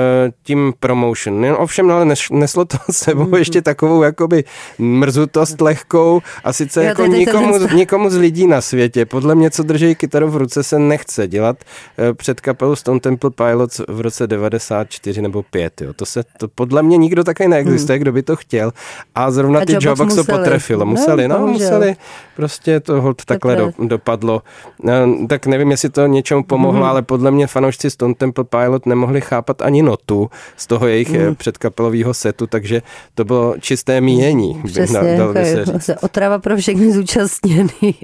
tím 0.43 0.73
promotion. 0.79 1.41
No, 1.41 1.57
ovšem, 1.57 1.91
ale 1.91 2.05
nes, 2.05 2.19
neslo 2.31 2.65
to 2.65 2.77
s 2.91 2.97
sebou 2.97 3.35
ještě 3.35 3.61
takovou 3.61 4.03
jakoby 4.03 4.43
mrzutost 4.79 5.61
lehkou 5.61 6.21
a 6.43 6.53
sice 6.53 6.81
Jo, 6.83 6.87
jako 6.87 7.05
nikomu, 7.05 7.67
nikomu 7.75 8.09
z 8.09 8.15
lidí 8.17 8.47
na 8.47 8.61
světě, 8.61 9.05
podle 9.05 9.35
mě, 9.35 9.51
co 9.51 9.63
drží 9.63 9.95
kytaru 9.95 10.27
v 10.29 10.35
ruce, 10.37 10.63
se 10.63 10.79
nechce 10.79 11.27
dělat 11.27 11.57
eh, 11.97 12.13
před 12.21 12.41
kapelou 12.41 12.75
Stone 12.75 12.99
Temple 12.99 13.29
Pilots 13.29 13.81
v 13.87 14.01
roce 14.01 14.27
94 14.27 15.21
nebo 15.21 15.43
5. 15.43 15.81
Jo. 15.81 15.93
To 15.93 16.05
se, 16.05 16.23
to 16.37 16.47
podle 16.47 16.83
mě 16.83 16.97
nikdo 16.97 17.23
takový 17.23 17.49
neexistuje, 17.49 17.99
kdo 17.99 18.11
by 18.11 18.23
to 18.23 18.35
chtěl. 18.35 18.71
A 19.15 19.31
zrovna 19.31 19.59
A 19.59 19.65
ty 19.65 19.73
Jobbox 19.73 19.85
Jobbox 19.99 20.15
to 20.15 20.23
potrefilo. 20.23 20.79
No, 20.85 20.91
Museli, 20.91 21.27
no, 21.27 21.37
bohužel. 21.39 21.53
museli. 21.71 21.95
Prostě 22.35 22.79
to 22.79 23.01
hold 23.01 23.25
takhle 23.25 23.55
do, 23.55 23.71
dopadlo. 23.79 24.41
Eh, 24.89 25.27
Tak 25.27 25.45
nevím, 25.47 25.71
jestli 25.71 25.89
to 25.89 26.07
něčemu 26.07 26.43
pomohlo, 26.43 26.85
ale 26.85 27.01
podle 27.01 27.31
mě 27.31 27.47
fanoušci 27.47 27.89
Stone 27.89 28.13
Temple 28.15 28.43
Pilot 28.43 28.85
nemohli 28.85 29.21
chápat 29.21 29.61
ani 29.61 29.81
notu 29.83 30.29
z 30.57 30.67
toho 30.67 30.87
jejich 30.87 31.09
mm. 31.13 31.35
předkapelového 31.35 32.13
setu, 32.13 32.47
takže 32.47 32.81
to 33.15 33.25
bylo 33.25 33.55
čisté 33.59 34.01
míjení. 34.01 34.61
Přesně, 34.65 34.99
na- 34.99 35.17
dal 35.17 35.33
by 35.33 35.45
se 35.45 35.65
říct. 35.65 35.89
otrava 36.01 36.39
pro 36.39 36.57
všechny 36.57 36.91
zúčastněný. 36.91 37.95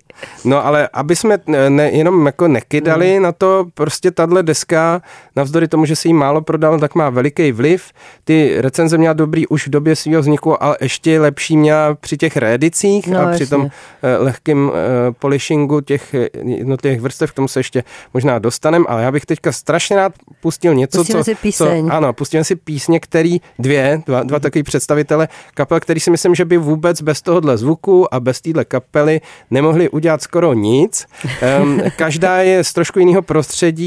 No 0.46 0.66
ale 0.66 0.90
aby 0.94 1.16
jsme 1.16 1.38
ne, 1.48 1.70
ne, 1.70 1.92
jenom 1.92 2.26
jako 2.26 2.48
nekydali 2.48 3.14
Hmm. 3.14 3.24
na 3.24 3.32
to, 3.32 3.66
prostě 3.74 4.07
tahle 4.12 4.44
deska, 4.44 5.02
navzdory 5.36 5.68
tomu, 5.68 5.86
že 5.86 5.96
se 5.96 6.08
jí 6.08 6.14
málo 6.14 6.42
prodal, 6.42 6.80
tak 6.80 6.96
má 6.96 7.10
veliký 7.10 7.52
vliv. 7.52 7.92
Ty 8.24 8.62
recenze 8.62 8.98
měla 8.98 9.14
dobrý 9.14 9.48
už 9.48 9.68
v 9.68 9.70
době 9.70 9.96
svého 9.96 10.22
vzniku, 10.22 10.64
ale 10.64 10.78
ještě 10.82 11.20
lepší 11.20 11.58
měla 11.58 11.96
při 11.96 12.18
těch 12.18 12.38
reedicích 12.38 13.08
No, 13.08 13.20
a 13.20 13.32
při 13.32 13.48
tom 13.48 13.70
eh, 14.04 14.18
lehkém 14.18 14.72
eh, 14.74 15.12
polishingu 15.12 15.82
těch 15.82 16.16
jednotlivých 16.44 17.02
vrstev, 17.02 17.32
k 17.32 17.36
tomu 17.36 17.48
se 17.48 17.60
ještě 17.60 17.84
možná 18.14 18.40
dostanem, 18.40 18.86
ale 18.90 19.04
já 19.04 19.12
bych 19.12 19.26
teďka 19.26 19.52
strašně 19.52 19.96
rád 19.96 20.14
pustil 20.42 20.76
něco, 20.76 20.98
Pustíme 20.98 21.20
co, 21.20 21.24
si 21.24 21.36
píseň. 21.36 21.88
co... 21.88 21.94
Ano, 21.94 22.14
pustíme 22.14 22.44
si 22.44 22.56
písně, 22.56 23.00
který 23.00 23.42
dvě, 23.60 24.02
dva, 24.06 24.24
dva 24.24 24.40
takový 24.40 24.64
představitele 24.64 25.28
kapel, 25.54 25.80
který 25.80 26.00
si 26.00 26.12
myslím, 26.12 26.36
že 26.36 26.46
by 26.46 26.58
vůbec 26.58 27.02
bez 27.02 27.22
tohohle 27.22 27.58
zvuku 27.58 28.14
a 28.14 28.20
bez 28.20 28.42
téhle 28.42 28.66
kapely 28.66 29.22
nemohli 29.52 29.90
udělat 29.90 30.22
skoro 30.22 30.54
nic. 30.54 31.06
Um, 31.62 31.82
každá 31.96 32.38
je 32.38 32.64
z 32.64 32.74
trošku 32.74 33.00
jiného 33.00 33.22
prostředí, 33.22 33.87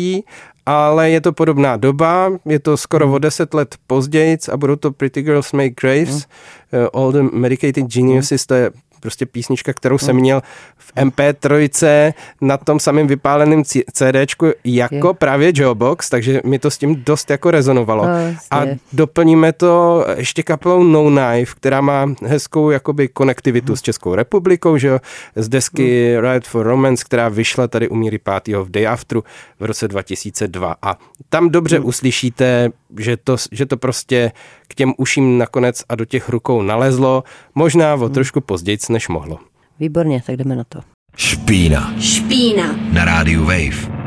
ale 0.66 1.10
je 1.10 1.20
to 1.20 1.32
podobná 1.32 1.76
doba, 1.76 2.30
je 2.46 2.58
to 2.58 2.76
skoro 2.76 3.12
o 3.12 3.18
deset 3.18 3.54
let 3.54 3.74
později 3.86 4.38
a 4.52 4.56
budou 4.56 4.76
to 4.76 4.92
Pretty 4.92 5.22
Girls 5.22 5.52
Make 5.52 5.74
Graves, 5.80 6.26
uh, 6.72 7.00
All 7.02 7.12
the 7.12 7.22
Medicated 7.22 7.86
Geniuses, 7.86 8.46
to 8.46 8.54
je 8.54 8.70
prostě 9.00 9.26
písnička, 9.26 9.72
kterou 9.72 9.98
jsem 9.98 10.16
měl 10.16 10.42
v 10.78 10.94
MP3 10.94 12.12
na 12.40 12.56
tom 12.56 12.80
samém 12.80 13.06
vypáleném 13.06 13.62
CDčku 13.92 14.46
jako 14.64 15.06
Jo. 15.06 15.14
právě 15.14 15.52
Jobox, 15.54 16.08
takže 16.08 16.40
mi 16.44 16.58
to 16.58 16.70
s 16.70 16.78
tím 16.78 17.02
dost 17.04 17.30
jako 17.30 17.50
rezonovalo. 17.50 18.06
No, 18.06 18.10
a 18.50 18.62
doplníme 18.92 19.52
to 19.52 20.04
ještě 20.16 20.42
kapelou 20.42 20.82
No 20.82 21.10
Knife, 21.10 21.54
která 21.56 21.80
má 21.80 22.14
hezkou 22.26 22.70
jakoby 22.70 23.08
konektivitu 23.08 23.76
s 23.76 23.82
Českou 23.82 24.14
republikou, 24.14 24.76
že 24.76 24.88
jo, 24.88 24.98
z 25.36 25.48
desky 25.48 26.16
Riot 26.20 26.46
for 26.46 26.66
Romance, 26.66 27.04
která 27.04 27.28
vyšla 27.28 27.68
tady 27.68 27.88
u 27.88 27.94
Míry 27.94 28.18
Pátýho 28.18 28.64
v 28.64 28.70
Day 28.70 28.86
Afteru 28.86 29.24
v 29.60 29.64
roce 29.64 29.88
2002. 29.88 30.76
A 30.82 30.98
tam 31.28 31.48
dobře 31.48 31.80
uslyšíte, 31.80 32.70
že 32.98 33.16
to, 33.16 33.37
že 33.53 33.66
to 33.66 33.76
prostě 33.76 34.33
k 34.68 34.74
těm 34.74 34.92
uším 34.96 35.38
nakonec 35.38 35.85
a 35.88 35.94
do 35.94 36.05
těch 36.05 36.29
rukou 36.29 36.62
nalezlo, 36.62 37.24
možná 37.55 37.94
o 37.94 38.09
trošku 38.09 38.40
později, 38.40 38.79
než 38.88 39.09
mohlo. 39.09 39.38
Výborně, 39.81 40.22
tak 40.26 40.37
jdeme 40.37 40.57
na 40.57 40.64
to. 40.64 40.81
Špína 41.16 41.94
Špína. 42.00 42.76
na 42.92 43.05
rádiu 43.05 43.44
Wave. 43.44 44.00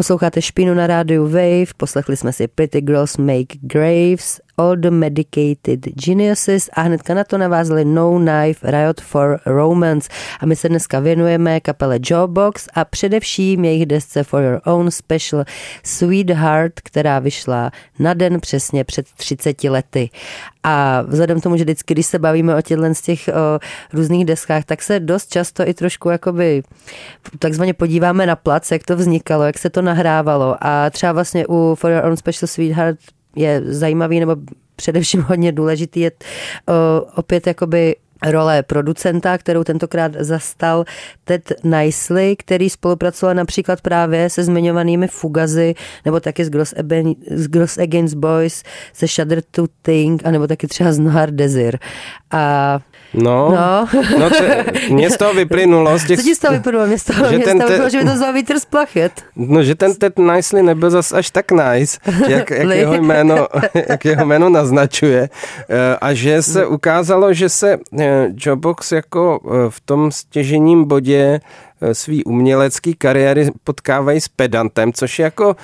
Posloucháte 0.00 0.42
Špínu 0.42 0.74
na 0.74 0.86
rádiu 0.86 1.24
Wave, 1.24 1.74
poslechli 1.76 2.16
jsme 2.16 2.32
si 2.32 2.48
Pretty 2.48 2.80
Girls 2.80 3.16
Make 3.16 3.58
Graves 3.60 4.40
All 4.60 4.76
the 4.76 4.90
Medicated 4.90 5.86
Geniuses 5.96 6.70
a 6.72 6.82
hnedka 6.82 7.14
na 7.14 7.24
to 7.24 7.38
navázali 7.38 7.84
No 7.84 8.18
Knife 8.18 8.70
Riot 8.70 9.00
for 9.00 9.40
Romance. 9.46 10.08
A 10.40 10.46
my 10.46 10.56
se 10.56 10.68
dneska 10.68 11.00
věnujeme 11.00 11.60
kapele 11.60 11.98
Jawbox 12.10 12.68
a 12.74 12.84
především 12.84 13.64
jejich 13.64 13.86
desce 13.86 14.24
For 14.24 14.42
Your 14.42 14.60
Own 14.64 14.90
Special 14.90 15.44
Sweetheart, 15.82 16.72
která 16.80 17.18
vyšla 17.18 17.70
na 17.98 18.14
den 18.14 18.40
přesně 18.40 18.84
před 18.84 19.06
30 19.16 19.64
lety. 19.64 20.10
A 20.62 21.02
vzhledem 21.02 21.40
tomu, 21.40 21.56
že 21.56 21.64
vždycky, 21.64 21.94
když 21.94 22.06
se 22.06 22.18
bavíme 22.18 22.56
o 22.56 22.62
těchto 22.62 22.94
z 22.94 23.00
těch 23.00 23.28
o, 23.28 23.58
různých 23.92 24.24
deskách, 24.24 24.64
tak 24.64 24.82
se 24.82 25.00
dost 25.00 25.32
často 25.32 25.68
i 25.68 25.74
trošku 25.74 26.10
jakoby 26.10 26.62
takzvaně 27.38 27.74
podíváme 27.74 28.26
na 28.26 28.36
plac, 28.36 28.70
jak 28.70 28.84
to 28.84 28.96
vznikalo, 28.96 29.44
jak 29.44 29.58
se 29.58 29.70
to 29.70 29.82
nahrávalo. 29.82 30.56
A 30.60 30.90
třeba 30.90 31.12
vlastně 31.12 31.46
u 31.48 31.74
For 31.74 31.90
Your 31.90 32.04
Own 32.04 32.16
Special 32.16 32.48
Sweetheart 32.48 32.98
je 33.36 33.62
zajímavý 33.64 34.20
nebo 34.20 34.36
především 34.76 35.22
hodně 35.22 35.52
důležitý 35.52 36.00
je 36.00 36.10
o, 36.10 36.14
opět 37.16 37.46
jakoby 37.46 37.96
role 38.26 38.62
producenta, 38.62 39.38
kterou 39.38 39.64
tentokrát 39.64 40.12
zastal 40.18 40.84
Ted 41.24 41.52
Nicely, 41.64 42.36
který 42.36 42.70
spolupracoval 42.70 43.34
například 43.34 43.80
právě 43.80 44.30
se 44.30 44.44
zmiňovanými 44.44 45.08
Fugazy, 45.08 45.74
nebo 46.04 46.20
taky 46.20 46.44
s 46.44 46.48
Gross, 46.48 46.74
s 47.74 47.78
Against 47.78 48.14
Boys, 48.14 48.62
se 48.92 49.06
Shudder 49.06 49.42
to 49.50 49.66
Think, 49.82 50.26
anebo 50.26 50.46
taky 50.46 50.66
třeba 50.66 50.92
z 50.92 50.98
Noir 50.98 51.30
Desir. 51.30 51.78
A 52.30 52.80
No, 53.14 53.50
no. 53.50 53.88
no 54.18 54.30
to, 54.30 54.44
mě 54.90 55.10
z 55.10 55.16
toho 55.16 55.34
vyplynulo. 55.34 55.98
Z 55.98 56.04
těch, 56.04 56.18
Co 56.18 56.24
ti 56.24 56.34
z 56.34 56.38
toho 56.38 56.54
vyplynulo? 56.54 56.86
Mě 56.86 56.98
z 56.98 57.04
toho, 57.04 57.30
že, 57.30 57.36
mě 57.36 57.44
ten 57.44 57.56
z 57.56 57.60
toho 57.60 57.68
vyplynulo, 57.68 57.90
že 57.90 57.98
by 57.98 58.04
to 58.04 58.14
vzal 58.14 58.32
vítr 58.32 58.58
z 58.58 58.64
plachet. 58.64 59.12
No, 59.36 59.62
že 59.62 59.74
ten 59.74 59.94
Ted 59.94 60.18
Nicely 60.18 60.62
nebyl 60.62 60.90
zas 60.90 61.12
až 61.12 61.30
tak 61.30 61.52
nice, 61.52 61.98
jak, 62.28 62.50
jak, 62.50 62.68
jeho, 62.76 62.94
jméno, 62.94 63.48
jak 63.88 64.04
jeho 64.04 64.26
jméno 64.26 64.48
naznačuje. 64.48 65.28
Eh, 65.68 65.96
a 66.00 66.14
že 66.14 66.42
se 66.42 66.66
ukázalo, 66.66 67.32
že 67.32 67.48
se 67.48 67.78
eh, 68.00 68.28
Jobox 68.36 68.92
jako 68.92 69.40
eh, 69.44 69.70
v 69.70 69.80
tom 69.80 70.12
stěžením 70.12 70.84
bodě 70.84 71.40
svý 71.92 72.24
umělecký 72.24 72.94
kariéry 72.94 73.50
potkávají 73.64 74.20
s 74.20 74.28
pedantem, 74.28 74.92
což 74.92 75.18
je 75.18 75.22
jako 75.22 75.56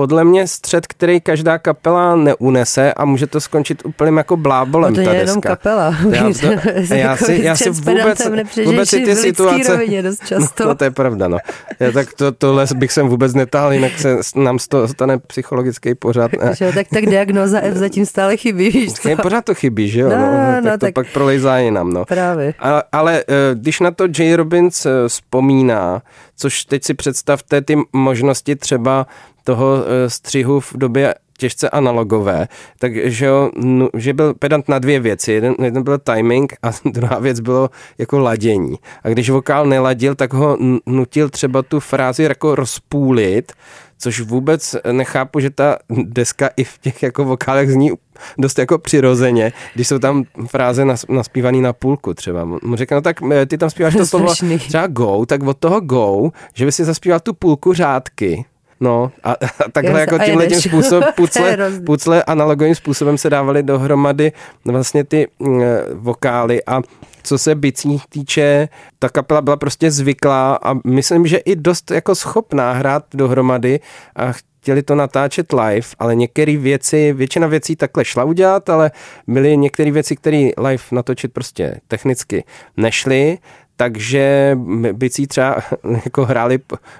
podle 0.00 0.24
mě 0.24 0.46
střed, 0.46 0.86
který 0.86 1.20
každá 1.20 1.58
kapela 1.58 2.16
neunese 2.16 2.94
a 2.94 3.04
může 3.04 3.26
to 3.26 3.40
skončit 3.40 3.84
úplným 3.84 4.16
jako 4.16 4.36
blábolem. 4.36 4.94
No 4.94 5.04
to 5.04 5.10
je 5.10 5.16
jenom 5.16 5.40
kapela. 5.40 5.96
Já, 6.10 6.22
to, 6.22 6.70
já, 6.94 7.16
si, 7.16 7.40
já 7.42 7.56
si 7.56 7.70
vůbec, 7.70 8.28
vůbec 8.64 8.90
ty 8.90 9.16
situace... 9.16 9.80
dost 10.02 10.20
často. 10.26 10.64
No, 10.64 10.68
no, 10.68 10.74
to 10.74 10.84
je 10.84 10.90
pravda, 10.90 11.28
no. 11.28 11.38
Já, 11.80 11.92
tak 11.92 12.14
to, 12.14 12.32
tohle 12.32 12.66
bych 12.74 12.92
sem 12.92 13.08
vůbec 13.08 13.34
netáhl, 13.34 13.72
jinak 13.72 13.98
se 13.98 14.16
nám 14.36 14.58
z 14.58 14.68
toho 14.68 14.88
stane 14.88 15.18
psychologický 15.18 15.94
pořád. 15.94 16.30
že, 16.52 16.72
tak, 16.72 16.86
tak 16.94 17.06
diagnoza 17.06 17.60
F 17.60 17.76
zatím 17.76 18.06
stále 18.06 18.36
chybí, 18.36 18.70
víš 18.70 18.92
co? 18.92 19.16
Pořád 19.22 19.44
to 19.44 19.54
chybí, 19.54 19.88
že 19.88 20.00
jo? 20.00 20.08
No, 20.08 20.16
no, 20.16 20.26
no, 20.26 20.54
tak 20.54 20.64
no, 20.64 20.70
to 20.70 20.78
tak... 20.78 20.94
pak 20.94 21.06
prolejzá 21.12 21.58
jinam, 21.58 21.92
no. 21.92 22.04
Právě. 22.04 22.54
Ale, 22.58 22.82
ale 22.92 23.24
eh, 23.28 23.34
když 23.54 23.80
na 23.80 23.90
to 23.90 24.04
J. 24.18 24.36
Robbins 24.36 24.86
eh, 24.86 24.90
vzpomíná, 25.08 26.02
což 26.40 26.64
teď 26.64 26.84
si 26.84 26.94
představte 26.94 27.62
ty 27.62 27.76
možnosti 27.92 28.56
třeba 28.56 29.06
toho 29.44 29.84
eh, 29.84 30.10
střihu 30.10 30.60
v 30.60 30.72
době 30.76 31.14
těžce 31.38 31.70
analogové, 31.70 32.48
takže 32.78 33.28
no, 33.56 33.88
že 33.96 34.12
byl 34.12 34.34
pedant 34.34 34.68
na 34.68 34.78
dvě 34.78 35.00
věci. 35.00 35.32
Jeden, 35.32 35.54
jeden 35.62 35.82
byl 35.82 35.98
timing 35.98 36.52
a 36.62 36.70
druhá 36.84 37.18
věc 37.18 37.40
bylo 37.40 37.70
jako 37.98 38.18
ladění. 38.18 38.76
A 39.04 39.08
když 39.08 39.30
vokál 39.30 39.66
neladil, 39.66 40.14
tak 40.14 40.32
ho 40.32 40.58
nutil 40.86 41.28
třeba 41.28 41.62
tu 41.62 41.80
frázi 41.80 42.22
jako 42.22 42.54
rozpůlit, 42.54 43.52
což 43.98 44.20
vůbec 44.20 44.76
nechápu, 44.92 45.40
že 45.40 45.50
ta 45.50 45.78
deska 45.90 46.50
i 46.56 46.64
v 46.64 46.78
těch 46.78 47.02
jako 47.02 47.24
vokálech 47.24 47.70
zní 47.70 47.92
dost 48.38 48.58
jako 48.58 48.78
přirozeně, 48.78 49.52
když 49.74 49.88
jsou 49.88 49.98
tam 49.98 50.24
fráze 50.46 50.84
nas, 50.84 51.06
naspívaný 51.08 51.60
na 51.60 51.72
půlku 51.72 52.14
třeba. 52.14 52.44
Mu 52.44 52.76
řekne, 52.76 52.94
no 52.94 53.00
tak 53.00 53.16
eh, 53.32 53.46
ty 53.46 53.58
tam 53.58 53.70
zpíváš 53.70 53.94
to 53.94 54.06
slovo 54.06 54.34
třeba 54.58 54.86
go, 54.86 55.26
tak 55.26 55.42
od 55.42 55.56
toho 55.58 55.80
go, 55.80 56.30
že 56.54 56.64
by 56.64 56.72
si 56.72 56.84
zaspíval 56.84 57.20
tu 57.20 57.34
půlku 57.34 57.72
řádky, 57.72 58.44
No 58.80 59.12
a, 59.24 59.32
a 59.32 59.36
takhle 59.72 60.00
jako 60.00 60.18
tímhle 60.18 60.46
tím 60.46 60.60
způsobem, 60.60 61.08
pucle, 61.16 61.58
pucle 61.86 62.22
analogovým 62.22 62.74
způsobem 62.74 63.18
se 63.18 63.30
dávaly 63.30 63.62
dohromady 63.62 64.32
vlastně 64.64 65.04
ty 65.04 65.28
mm, 65.38 65.62
vokály. 65.94 66.64
A 66.64 66.80
co 67.22 67.38
se 67.38 67.54
bicí 67.54 68.00
týče, 68.08 68.68
ta 68.98 69.08
kapela 69.08 69.40
byla 69.40 69.56
prostě 69.56 69.90
zvyklá 69.90 70.58
a 70.62 70.74
myslím, 70.86 71.26
že 71.26 71.36
i 71.36 71.56
dost 71.56 71.90
jako 71.90 72.14
schopná 72.14 72.72
hrát 72.72 73.04
dohromady 73.14 73.80
a 74.16 74.32
chtěli 74.32 74.82
to 74.82 74.94
natáčet 74.94 75.52
live, 75.52 75.86
ale 75.98 76.14
některé 76.14 76.56
věci, 76.56 77.12
většina 77.12 77.46
věcí 77.46 77.76
takhle 77.76 78.04
šla 78.04 78.24
udělat, 78.24 78.70
ale 78.70 78.90
byly 79.26 79.56
některé 79.56 79.90
věci, 79.90 80.16
které 80.16 80.50
live 80.58 80.84
natočit 80.92 81.32
prostě 81.32 81.80
technicky 81.88 82.44
nešly, 82.76 83.38
takže 83.80 84.58
bicí 84.92 85.26
třeba 85.26 85.56
jako 86.04 86.24
hráli 86.24 86.58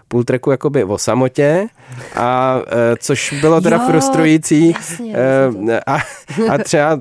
půl 0.08 0.24
treku 0.24 0.50
jakoby 0.50 0.84
o 0.84 0.98
samotě, 0.98 1.66
a, 2.16 2.60
e, 2.66 2.96
což 2.96 3.34
bylo 3.40 3.60
teda 3.60 3.76
jo, 3.76 3.82
frustrující. 3.86 4.70
Jasně, 4.70 5.14
e, 5.16 5.80
a, 5.86 5.98
a 6.50 6.58
třeba 6.58 7.00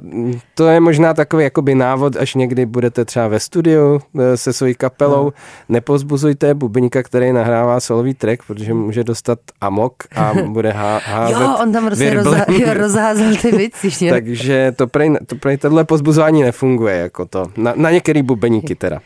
to 0.56 0.68
je 0.68 0.80
možná 0.80 1.14
takový 1.14 1.44
jakoby 1.44 1.76
návod, 1.76 2.16
až 2.16 2.36
někdy 2.36 2.66
budete 2.66 3.06
třeba 3.06 3.28
ve 3.28 3.40
studiu 3.40 4.02
e, 4.20 4.38
se 4.38 4.54
svojí 4.54 4.76
kapelou, 4.76 5.26
no. 5.26 5.34
nepozbuzujte 5.70 6.54
bubeníka, 6.54 7.04
který 7.04 7.34
nahrává 7.34 7.80
solový 7.80 8.14
track, 8.14 8.44
protože 8.48 8.74
může 8.74 9.04
dostat 9.04 9.40
amok 9.62 9.94
a 10.16 10.34
bude 10.48 10.72
há, 10.72 10.98
házet 11.06 11.40
Jo, 11.40 11.58
on 11.62 11.72
tam 11.72 11.86
prostě 11.86 12.14
rozhá, 12.14 12.46
jo, 12.48 12.74
rozházel 12.74 13.36
ty 13.36 13.52
věci. 13.52 14.10
Takže 14.10 14.74
to 14.76 14.88
prej, 14.88 15.18
to 15.26 15.36
prej 15.36 15.58
tohle 15.58 15.84
pozbuzování 15.84 16.44
nefunguje 16.44 16.96
jako 16.96 17.26
to. 17.26 17.48
Na, 17.58 17.74
na 17.76 17.92
některý 17.92 18.22
bubeníky 18.22 18.76
teda. 18.76 19.00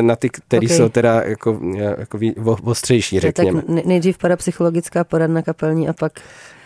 Na 0.00 0.15
ty, 0.16 0.30
který 0.30 0.66
okay. 0.66 0.76
jsou 0.76 0.88
teda 0.88 1.22
jako, 1.24 1.60
jako 2.00 2.18
ostřejší, 2.64 3.20
řekněme. 3.20 3.62
Tak 3.62 3.84
nejdřív 3.84 4.18
parapsychologická 4.18 5.04
poradna 5.04 5.42
kapelní 5.42 5.88
a 5.88 5.92
pak 5.92 6.12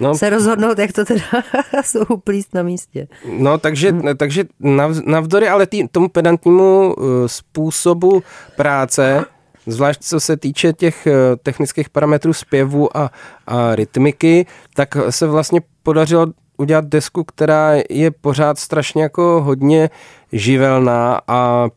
no, 0.01 0.15
se 0.15 0.31
rozhodnout, 0.31 0.79
jak 0.79 0.93
to 0.93 1.05
teda 1.05 1.25
jsou 1.85 2.05
uplíst 2.09 2.55
na 2.55 2.63
místě. 2.63 3.09
No, 3.39 3.59
takže, 3.59 3.91
hmm. 3.91 4.17
takže 4.17 4.45
nav, 4.61 4.97
navzdory 5.05 5.49
ale 5.49 5.67
tý, 5.67 5.89
tomu 5.89 6.09
pedantnímu 6.09 6.95
uh, 6.95 7.05
způsobu 7.27 8.23
práce, 8.57 9.25
zvlášť 9.67 10.01
co 10.03 10.21
se 10.21 10.37
týče 10.37 10.73
těch 10.73 11.09
technických 11.43 11.91
parametrů 11.91 12.33
zpěvu 12.33 12.97
a, 12.97 13.11
a 13.47 13.75
rytmiky, 13.75 14.47
tak 14.75 14.97
se 15.11 15.27
vlastně 15.27 15.61
podařilo 15.83 16.27
udělat 16.61 16.85
desku, 16.85 17.25
která 17.25 17.73
je 17.91 18.11
pořád 18.11 18.59
strašně 18.59 19.03
jako 19.03 19.43
hodně 19.43 19.91
živelná 20.33 21.21
a 21.29 21.69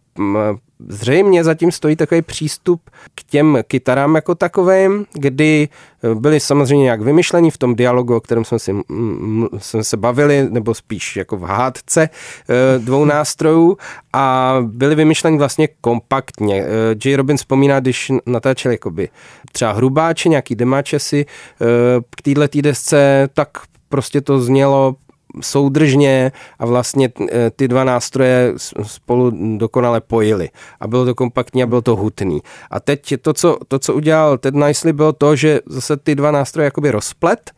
Zřejmě 0.88 1.44
zatím 1.44 1.72
stojí 1.72 1.96
takový 1.96 2.22
přístup 2.22 2.90
k 3.16 3.24
těm 3.24 3.58
kytarám 3.68 4.16
jako 4.16 4.36
takovým, 4.36 5.06
kdy 5.14 5.70
byli 6.14 6.40
samozřejmě 6.40 6.84
nějak 6.84 7.02
vymyšlení 7.02 7.52
v 7.52 7.58
tom 7.58 7.76
dialogu, 7.76 8.16
o 8.16 8.20
kterém 8.20 8.46
jsme, 8.46 8.60
si, 8.60 8.76
jsme 9.58 9.84
se 9.84 9.98
bavili, 9.98 10.48
nebo 10.50 10.74
spíš 10.74 11.16
jako 11.16 11.38
v 11.38 11.44
hádce 11.44 12.10
eh, 12.10 12.80
dvou 12.80 13.06
nástrojů 13.06 13.78
a 14.14 14.56
byli 14.62 14.96
vymyšlení 14.96 15.38
vlastně 15.38 15.68
kompaktně. 15.82 16.64
Eh, 16.64 16.96
J. 17.06 17.16
Robin 17.16 17.38
vzpomíná, 17.38 17.80
když 17.80 18.12
natáčel 18.26 18.72
jakoby 18.72 19.10
třeba 19.52 19.72
hrubáče, 19.72 20.30
nějaký 20.30 20.56
demáčesy 20.56 21.26
eh, 21.26 21.66
k 22.10 22.22
této 22.22 22.62
desce, 22.62 23.30
tak 23.34 23.50
prostě 23.90 24.22
to 24.22 24.40
znělo 24.40 24.96
soudržně 25.42 26.32
a 26.60 26.66
vlastně 26.66 27.10
e, 27.32 27.52
ty 27.52 27.68
dva 27.68 27.84
nástroje 27.84 28.54
spolu 28.84 29.58
dokonale 29.58 30.02
pojili. 30.02 30.50
A 30.80 30.88
bylo 30.88 31.06
to 31.06 31.16
kompaktní 31.16 31.64
a 31.64 31.68
bylo 31.68 31.82
to 31.82 31.96
hutný. 31.96 32.42
A 32.72 32.80
teď 32.80 33.14
to, 33.22 33.34
co, 33.34 33.58
to, 33.68 33.80
co 33.80 33.94
udělal 33.94 34.38
Ted 34.38 34.56
Nicely, 34.56 34.94
bylo 34.94 35.14
to, 35.14 35.36
že 35.36 35.60
zase 35.66 35.98
ty 35.98 36.16
dva 36.16 36.32
nástroje 36.32 36.66
jakoby 36.66 36.92
rozplet 36.92 37.52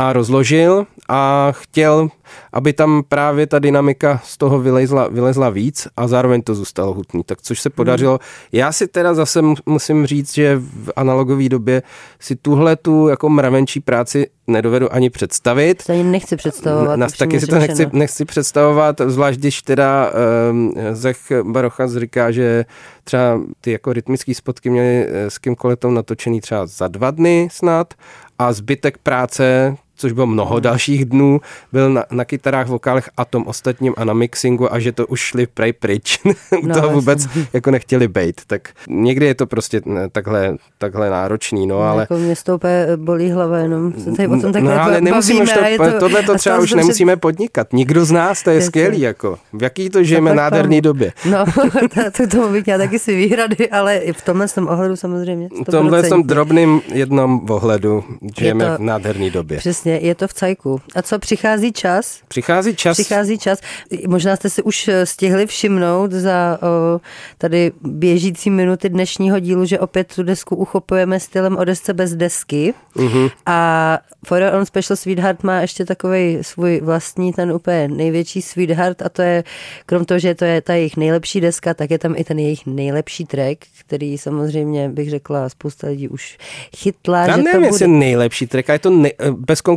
a 0.00 0.12
rozložil 0.12 0.86
a 1.08 1.48
chtěl, 1.52 2.08
aby 2.52 2.72
tam 2.72 3.02
právě 3.08 3.46
ta 3.46 3.58
dynamika 3.58 4.20
z 4.24 4.36
toho 4.36 4.60
vylezla, 4.60 5.08
vylezla 5.08 5.50
víc 5.50 5.88
a 5.96 6.08
zároveň 6.08 6.42
to 6.42 6.54
zůstalo 6.54 6.94
hutný, 6.94 7.22
tak 7.24 7.42
což 7.42 7.60
se 7.60 7.70
podařilo. 7.70 8.18
Já 8.52 8.72
si 8.72 8.86
teda 8.86 9.14
zase 9.14 9.42
musím 9.66 10.06
říct, 10.06 10.34
že 10.34 10.56
v 10.56 10.90
analogové 10.96 11.48
době 11.48 11.82
si 12.20 12.36
tuhle 12.36 12.76
tu 12.76 13.08
jako 13.08 13.28
mravenčí 13.28 13.80
práci 13.80 14.26
nedovedu 14.46 14.92
ani 14.92 15.10
představit. 15.10 15.84
To 15.86 15.92
ani 15.92 16.04
nechci 16.04 16.36
představovat. 16.36 16.96
Nás 16.96 17.12
taky 17.12 17.40
si 17.40 17.46
to 17.46 17.58
nechci, 17.58 17.86
nechci 17.92 18.24
představovat, 18.24 19.00
zvlášť 19.06 19.38
když 19.38 19.62
teda 19.62 20.12
um, 20.50 20.74
Zech 20.92 21.18
Barocha 21.42 21.86
říká, 21.86 22.30
že 22.30 22.64
třeba 23.04 23.40
ty 23.60 23.72
jako 23.72 23.92
rytmické 23.92 24.34
spotky 24.34 24.70
měly 24.70 25.06
eh, 25.08 25.30
s 25.30 25.38
kým 25.38 25.56
koletou 25.56 25.90
natočený 25.90 26.40
třeba 26.40 26.66
za 26.66 26.88
dva 26.88 27.10
dny 27.10 27.48
snad 27.52 27.94
a 28.38 28.52
zbytek 28.52 28.98
práce 28.98 29.76
což 30.00 30.12
bylo 30.12 30.26
mnoho 30.26 30.60
dalších 30.60 31.04
dnů, 31.04 31.40
byl 31.72 31.90
na, 31.92 32.04
na 32.10 32.24
kytarách, 32.24 32.66
vokálech 32.68 33.10
a 33.16 33.24
tom 33.24 33.46
ostatním 33.46 33.94
a 33.96 34.04
na 34.04 34.12
mixingu 34.12 34.74
a 34.74 34.78
že 34.78 34.92
to 34.92 35.06
už 35.06 35.20
šli 35.20 35.46
prej 35.46 35.72
pryč. 35.72 36.18
U 36.62 36.66
No, 36.66 36.74
toho 36.74 36.90
vůbec 36.90 37.28
jako 37.52 37.70
nechtěli 37.70 38.08
bejt. 38.08 38.40
Tak 38.46 38.68
někdy 38.88 39.26
je 39.26 39.34
to 39.34 39.46
prostě 39.46 39.80
ne, 39.84 40.08
takhle, 40.08 40.56
takhle 40.78 41.10
náročný, 41.10 41.66
no 41.66 41.80
ale... 41.80 42.02
Jako 42.02 42.14
mě 42.14 42.34
to 42.44 42.54
úplně 42.54 42.86
bolí 42.96 43.30
hlava, 43.30 43.58
jenom 43.58 43.92
se 43.92 44.12
tady 44.12 44.28
o 44.28 44.40
tom 44.40 44.52
takhle 44.52 44.74
no, 44.74 44.82
ale 44.82 45.00
nemusíme 45.00 45.42
už 45.42 45.50
je 45.68 45.78
to, 45.78 45.98
tohle 46.00 46.22
to 46.22 46.34
třeba 46.34 46.58
už 46.58 46.70
to 46.70 46.76
nemusíme 46.76 47.16
podnikat. 47.16 47.72
Nikdo 47.72 48.04
z 48.04 48.10
nás, 48.10 48.42
to 48.42 48.50
je 48.50 48.56
Jasně. 48.56 48.66
skvělý, 48.66 49.00
jako. 49.00 49.38
V 49.52 49.62
jaký 49.62 49.90
to 49.90 50.02
žijeme 50.02 50.34
nádherný 50.34 50.76
tam- 50.82 50.82
době. 50.92 51.12
No, 51.30 51.44
to, 51.94 52.00
to 52.16 52.26
tomu 52.36 52.52
bych 52.52 52.64
měla 52.66 52.78
taky 52.78 52.98
si 52.98 53.16
výhrady, 53.16 53.70
ale 53.70 53.96
i 53.96 54.12
v 54.12 54.22
tomhle 54.22 54.48
tom 54.48 54.68
ohledu 54.68 54.96
samozřejmě. 54.96 55.48
V 55.66 55.70
tomhle 55.70 56.02
100%. 56.02 56.08
tom 56.08 56.22
drobným 56.22 56.80
jednom 56.92 57.46
ohledu 57.50 58.04
žijeme 58.38 58.66
to- 58.66 58.76
v 58.76 58.78
nádherný 58.78 59.30
době. 59.30 59.58
Přesně, 59.58 59.89
je 59.92 60.14
to 60.14 60.28
v 60.28 60.34
cajku. 60.34 60.80
A 60.94 61.02
co, 61.02 61.18
přichází 61.18 61.72
čas? 61.72 62.20
Přichází 62.28 62.76
čas, 62.76 62.96
Přichází 62.96 63.38
čas. 63.38 63.60
Možná 64.08 64.36
jste 64.36 64.50
si 64.50 64.62
už 64.62 64.88
eh, 64.88 65.06
stihli 65.06 65.46
všimnout 65.46 66.12
za 66.12 66.58
o, 66.62 67.00
tady 67.38 67.72
běžící 67.80 68.50
minuty 68.50 68.88
dnešního 68.88 69.38
dílu, 69.38 69.64
že 69.64 69.78
opět 69.78 70.14
tu 70.14 70.22
desku 70.22 70.56
uchopujeme 70.56 71.20
stylem 71.20 71.56
o 71.56 71.64
desce 71.64 71.94
bez 71.94 72.14
desky. 72.14 72.74
Mm-hmm. 72.96 73.30
A 73.46 73.98
For 74.26 74.42
Own 74.42 74.66
Special 74.66 74.96
Sweetheart 74.96 75.42
má 75.42 75.60
ještě 75.60 75.84
takový 75.84 76.38
svůj 76.42 76.80
vlastní, 76.80 77.32
ten 77.32 77.52
úplně 77.52 77.88
největší 77.88 78.42
Sweetheart 78.42 79.02
a 79.02 79.08
to 79.08 79.22
je, 79.22 79.44
krom 79.86 80.04
toho, 80.04 80.18
že 80.18 80.34
to 80.34 80.44
je 80.44 80.60
ta 80.60 80.74
jejich 80.74 80.96
nejlepší 80.96 81.40
deska, 81.40 81.74
tak 81.74 81.90
je 81.90 81.98
tam 81.98 82.14
i 82.16 82.24
ten 82.24 82.38
jejich 82.38 82.66
nejlepší 82.66 83.24
track, 83.24 83.58
který 83.80 84.18
samozřejmě 84.18 84.88
bych 84.88 85.10
řekla 85.10 85.48
spousta 85.48 85.86
lidí 85.86 86.08
už 86.08 86.38
chytla, 86.76 87.26
Já 87.26 87.36
že 87.36 87.42
nevím, 87.42 87.52
to 87.52 87.58
bude 87.58 87.68
jestli 87.68 87.88
nejlepší 87.88 88.46
track, 88.46 88.70
a 88.70 88.72
je 88.72 88.78
to 88.78 88.90
nej, 88.90 89.12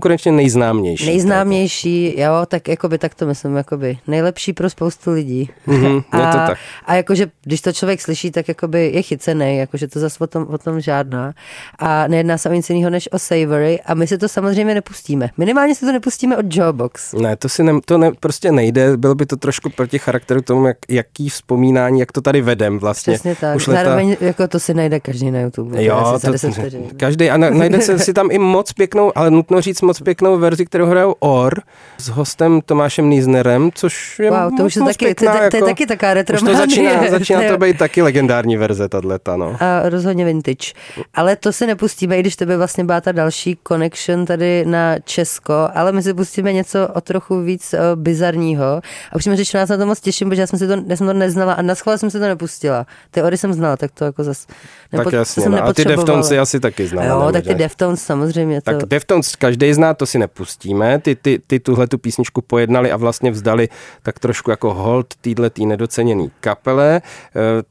bezkonkurenčně 0.03 0.31
nejznámější. 0.31 1.05
Nejznámější, 1.05 2.19
jo, 2.19 2.31
tak 2.47 2.67
jakoby 2.67 2.97
tak 2.97 3.15
to 3.15 3.25
myslím, 3.25 3.55
jakoby 3.55 3.97
nejlepší 4.07 4.53
pro 4.53 4.69
spoustu 4.69 5.11
lidí. 5.11 5.49
Mhm, 5.67 5.85
je 6.17 6.23
a, 6.23 6.31
to 6.31 6.37
tak. 6.37 6.57
a 6.85 6.95
jakože, 6.95 7.27
když 7.43 7.61
to 7.61 7.71
člověk 7.73 8.01
slyší, 8.01 8.31
tak 8.31 8.47
jakoby 8.47 8.91
je 8.93 9.01
chycený, 9.01 9.57
jakože 9.57 9.87
to 9.87 9.99
zase 9.99 10.23
o 10.23 10.27
tom, 10.27 10.47
o 10.49 10.57
tom 10.57 10.81
žádná. 10.81 11.33
A 11.79 12.07
nejedná 12.07 12.37
se 12.37 12.49
o 12.49 12.53
nic 12.53 12.69
jiného 12.69 12.89
než 12.89 13.09
o 13.11 13.19
Savory 13.19 13.79
a 13.85 13.93
my 13.93 14.07
si 14.07 14.17
to 14.17 14.27
samozřejmě 14.29 14.73
nepustíme. 14.73 15.29
Minimálně 15.37 15.75
si 15.75 15.85
to 15.85 15.91
nepustíme 15.91 16.37
od 16.37 16.55
Jawbox. 16.55 17.13
Ne, 17.13 17.35
to 17.35 17.49
si 17.49 17.63
ne, 17.63 17.73
to 17.85 17.97
ne, 17.97 18.11
prostě 18.19 18.51
nejde, 18.51 18.97
bylo 18.97 19.15
by 19.15 19.25
to 19.25 19.35
trošku 19.37 19.69
proti 19.69 19.99
charakteru 19.99 20.41
tomu, 20.41 20.67
jak, 20.67 20.77
jaký 20.89 21.29
vzpomínání, 21.29 21.99
jak 21.99 22.11
to 22.11 22.21
tady 22.21 22.41
vedem 22.41 22.79
vlastně. 22.79 23.13
Přesně 23.13 23.35
tak. 23.35 23.55
Už 23.55 23.67
leta- 23.67 23.83
Zároveň 23.83 24.15
jako 24.21 24.47
to 24.47 24.59
si 24.59 24.73
najde 24.73 24.99
každý 24.99 25.31
na 25.31 25.39
YouTube. 25.39 25.83
Jo, 25.83 26.09
za 26.11 26.19
to, 26.19 26.31
10 26.31 26.51
vteřin. 26.51 26.83
každý, 26.97 27.29
a 27.29 27.37
na- 27.37 27.49
najde 27.49 27.81
se 27.81 27.99
si 27.99 28.13
tam 28.13 28.27
i 28.31 28.37
moc 28.37 28.73
pěknou, 28.73 29.11
ale 29.17 29.31
nutno 29.31 29.61
říct 29.61 29.81
moc 29.83 29.99
pěknou 29.99 30.37
verzi, 30.37 30.65
kterou 30.65 30.85
hrajou 30.85 31.15
Or 31.19 31.61
s 31.97 32.09
hostem 32.09 32.61
Tomášem 32.65 33.09
Níznerem, 33.09 33.69
což 33.75 34.19
je 34.19 34.31
Wow, 34.31 34.57
to 34.57 34.65
už 34.65 34.75
je 34.75 34.81
moc 34.81 34.91
taky, 34.91 35.05
pěkná, 35.05 35.33
to, 35.33 35.39
to, 35.39 35.49
to 35.49 35.55
je 35.55 35.59
jako, 35.59 35.65
taky 35.65 35.85
taká 35.85 36.13
retro 36.13 36.35
Už 36.35 36.41
to 36.41 36.55
začíná, 36.55 36.91
začíná 37.09 37.41
to 37.49 37.57
být 37.65 37.77
taky 37.77 38.01
legendární 38.01 38.57
verze, 38.57 38.89
tato, 38.89 39.37
no. 39.37 39.57
A 39.59 39.89
rozhodně 39.89 40.25
vintage. 40.25 40.73
Ale 41.13 41.35
to 41.35 41.53
si 41.53 41.67
nepustíme, 41.67 42.17
i 42.17 42.19
když 42.19 42.35
to 42.35 42.45
by 42.45 42.57
vlastně 42.57 42.83
byla 42.83 43.01
ta 43.01 43.11
další 43.11 43.57
connection 43.67 44.25
tady 44.25 44.65
na 44.65 44.99
Česko, 44.99 45.53
ale 45.73 45.91
my 45.91 46.03
si 46.03 46.13
pustíme 46.13 46.53
něco 46.53 46.87
o 46.87 47.01
trochu 47.01 47.41
víc 47.41 47.75
bizarního. 47.95 48.65
A 49.11 49.15
upřímně 49.15 49.37
řečeno, 49.37 49.59
já 49.59 49.67
se 49.67 49.73
na 49.73 49.77
to 49.77 49.85
moc 49.85 49.99
těším, 49.99 50.29
protože 50.29 50.41
já 50.41 50.47
jsem, 50.47 50.59
si 50.59 50.67
to, 50.67 50.73
já 50.87 50.95
jsem 50.95 51.07
to 51.07 51.13
neznala 51.13 51.53
a 51.53 51.61
na 51.61 51.75
schvál 51.75 51.97
jsem 51.97 52.09
si 52.09 52.19
to 52.19 52.25
nepustila. 52.25 52.85
Ty 53.11 53.21
Ory 53.23 53.37
jsem 53.37 53.53
znala, 53.53 53.77
tak 53.77 53.91
to 53.91 54.05
jako 54.05 54.23
zas 54.23 54.47
Tak 54.91 55.09
to 55.09 55.15
jasně, 55.15 55.43
jsem 55.43 55.51
no. 55.51 55.63
a 55.63 55.73
ty. 55.73 55.85
Deftones 55.85 56.31
asi 56.31 56.59
taky 56.59 56.87
znala. 56.87 57.25
Jo, 57.25 57.31
tak 57.31 57.43
ty? 57.43 57.55
Deftones 57.55 58.01
samozřejmě. 58.03 58.61
To, 58.61 58.71
Tak 58.71 58.85
Deftones 58.85 59.35
každý 59.35 59.72
zná, 59.73 59.93
to 59.93 60.05
si 60.05 60.19
nepustíme. 60.19 60.99
Ty, 60.99 61.15
ty, 61.15 61.39
ty 61.47 61.59
tuhle 61.59 61.87
tu 61.87 61.97
písničku 61.97 62.41
pojednali 62.41 62.91
a 62.91 62.97
vlastně 62.97 63.31
vzdali 63.31 63.69
tak 64.03 64.19
trošku 64.19 64.51
jako 64.51 64.73
hold 64.73 65.13
týhle 65.21 65.49
tý 65.49 65.65
nedoceněný 65.65 66.31
kapele. 66.39 66.95
E, 66.95 67.01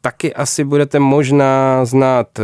taky 0.00 0.34
asi 0.34 0.64
budete 0.64 0.98
možná 0.98 1.84
znát 1.84 2.38
e, 2.38 2.42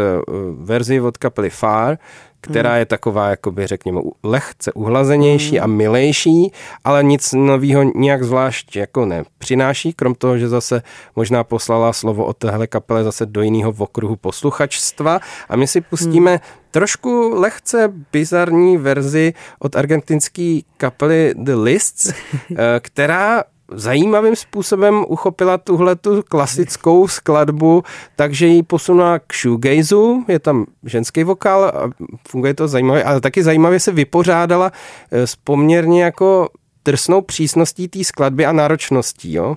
verzi 0.58 1.00
od 1.00 1.16
kapely 1.16 1.50
Far, 1.50 1.98
která 2.40 2.76
je 2.76 2.86
taková, 2.86 3.28
jakoby 3.28 3.66
řekněme, 3.66 4.00
lehce 4.22 4.72
uhlazenější 4.72 5.60
a 5.60 5.66
milejší, 5.66 6.52
ale 6.84 7.04
nic 7.04 7.32
nového 7.32 7.82
nějak 7.94 8.24
zvlášť 8.24 8.76
jako 8.76 9.06
nepřináší, 9.06 9.92
krom 9.92 10.14
toho, 10.14 10.38
že 10.38 10.48
zase 10.48 10.82
možná 11.16 11.44
poslala 11.44 11.92
slovo 11.92 12.24
o 12.24 12.32
téhle 12.32 12.66
kapele 12.66 13.04
zase 13.04 13.26
do 13.26 13.42
jiného 13.42 13.74
okruhu 13.78 14.16
posluchačstva. 14.16 15.20
A 15.48 15.56
my 15.56 15.66
si 15.66 15.80
pustíme 15.80 16.40
trošku 16.70 17.30
lehce 17.34 17.92
bizarní 18.12 18.76
verzi 18.76 19.34
od 19.58 19.76
argentinské 19.76 20.60
kapely 20.76 21.34
The 21.36 21.54
Lists, 21.54 22.06
eh, 22.12 22.80
která 22.80 23.44
zajímavým 23.72 24.36
způsobem 24.36 25.04
uchopila 25.08 25.58
tuhle 25.58 25.96
tu 25.96 26.22
klasickou 26.28 27.08
skladbu, 27.08 27.82
takže 28.16 28.46
ji 28.46 28.62
posunula 28.62 29.18
k 29.18 29.34
shoegazu, 29.34 30.24
je 30.28 30.38
tam 30.38 30.66
ženský 30.84 31.24
vokál, 31.24 31.64
a 31.64 31.90
funguje 32.28 32.54
to 32.54 32.68
zajímavě, 32.68 33.04
ale 33.04 33.20
taky 33.20 33.42
zajímavě 33.42 33.80
se 33.80 33.92
vypořádala 33.92 34.72
eh, 35.10 35.26
s 35.26 35.36
poměrně 35.36 36.04
jako 36.04 36.48
drsnou 36.88 37.20
přísností 37.20 37.88
té 37.88 38.04
skladby 38.04 38.46
a 38.46 38.52
náročností. 38.52 39.32
Jo? 39.32 39.56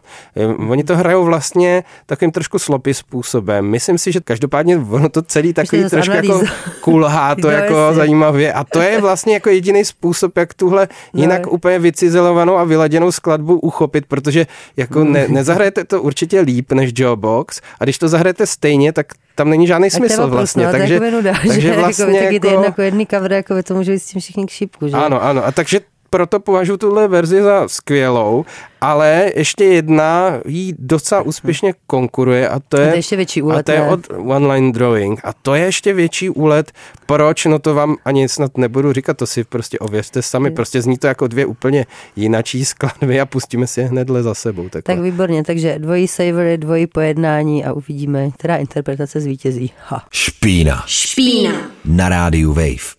Oni 0.70 0.84
to 0.84 0.96
hrajou 0.98 1.24
vlastně 1.26 1.84
takovým 2.06 2.32
trošku 2.32 2.60
slopy 2.60 2.94
způsobem. 2.94 3.66
Myslím 3.66 3.98
si, 3.98 4.12
že 4.12 4.20
každopádně 4.20 4.78
ono 4.78 5.10
to 5.10 5.22
celý 5.22 5.54
takový 5.54 5.90
trošku 5.90 6.16
jako 6.16 6.42
kulhá 6.82 7.36
to 7.42 7.48
No, 7.48 7.54
jako 7.54 7.74
jasně. 7.76 7.96
zajímavě. 7.96 8.54
A 8.54 8.64
to 8.64 8.82
je 8.82 9.02
vlastně 9.02 9.34
jako 9.34 9.50
jediný 9.50 9.86
způsob, 9.86 10.38
jak 10.38 10.54
tuhle 10.54 10.88
jinak 11.14 11.46
No. 11.46 11.52
úplně 11.52 11.80
vycizelovanou 11.80 12.58
a 12.58 12.64
vyladěnou 12.64 13.12
skladbu 13.12 13.60
uchopit, 13.60 14.06
protože 14.06 14.48
jako 14.78 15.04
ne, 15.04 15.28
nezahrajete 15.28 15.84
to 15.84 16.02
určitě 16.02 16.40
líp 16.40 16.72
než 16.72 16.92
Jawbox 17.00 17.62
a 17.80 17.84
když 17.84 17.98
to 17.98 18.08
zahrajete 18.08 18.46
stejně, 18.48 18.94
tak 18.94 19.08
tam 19.36 19.50
není 19.50 19.68
žádný 19.68 19.90
tak 19.90 19.98
smysl 19.98 20.28
vlastně. 20.28 20.66
no, 20.66 20.72
takže, 20.72 20.94
jako 20.94 21.06
nuda, 21.12 21.34
takže 21.48 21.62
že 21.62 21.74
vlastně 21.76 22.06
jako, 22.06 22.24
taky 22.24 22.36
jako, 22.36 22.48
jedna 22.48 22.74
jedný 22.86 23.08
cover, 23.08 23.32
jako 23.34 23.54
by 23.54 23.64
to 23.64 23.74
může 23.76 23.92
být 23.92 24.00
s 24.00 24.06
tím 24.06 24.22
všichni 24.22 24.46
k 24.46 24.50
šípku, 24.50 24.88
že? 24.88 24.94
ano, 24.98 25.24
ano. 25.24 25.46
A 25.46 25.52
takže 25.52 25.80
proto 26.14 26.40
považuji 26.40 26.78
tuhle 26.78 27.08
verzi 27.08 27.42
za 27.42 27.68
skvělou, 27.68 28.46
ale 28.82 29.32
ještě 29.36 29.64
jedna 29.64 30.40
jí 30.46 30.74
docela 30.80 31.22
úspěšně 31.22 31.74
konkuruje 31.88 32.50
a 32.50 32.60
to 32.60 32.78
A 32.78 32.80
je, 32.80 32.88
to 32.88 32.92
je 32.92 32.98
ještě 32.98 33.16
větší 33.16 33.42
úlet, 33.42 33.60
a 33.60 33.64
to 33.64 33.72
je 33.72 33.82
od 33.90 34.08
One 34.18 34.54
Line 34.54 34.72
Drawing 34.72 35.20
a 35.24 35.34
to 35.34 35.56
je 35.56 35.66
ještě 35.66 35.94
větší 35.94 36.30
úlet. 36.30 36.72
Proč? 37.06 37.46
No 37.46 37.60
to 37.60 37.76
vám 37.76 37.96
ani 38.06 38.30
snad 38.30 38.58
nebudu 38.58 38.94
říkat, 38.94 39.18
to 39.18 39.26
si 39.26 39.44
prostě 39.44 39.80
ověřte 39.80 40.22
sami, 40.22 40.52
prostě 40.52 40.82
zní 40.82 40.98
to 40.98 41.08
jako 41.08 41.28
dvě 41.28 41.46
úplně 41.46 41.86
jinačí 42.16 42.66
skladby 42.66 43.22
a 43.22 43.26
pustíme 43.26 43.68
si 43.68 43.80
je 43.82 43.88
hnedle 43.88 44.24
za 44.24 44.34
sebou. 44.34 44.70
Tak 44.70 44.84
Takhle. 44.84 45.06
výborně, 45.06 45.44
takže 45.44 45.80
dvojí 45.80 46.08
savory, 46.08 46.58
dvojí 46.58 46.88
pojednání 46.88 47.66
a 47.66 47.74
uvidíme, 47.74 48.32
která 48.32 48.56
interpretace 48.58 49.20
zvítězí. 49.20 49.72
Ha. 49.88 50.06
Špína. 50.12 50.84
Špína. 50.88 51.52
Na 51.86 52.10
rádiu 52.10 52.54
Wave. 52.54 52.96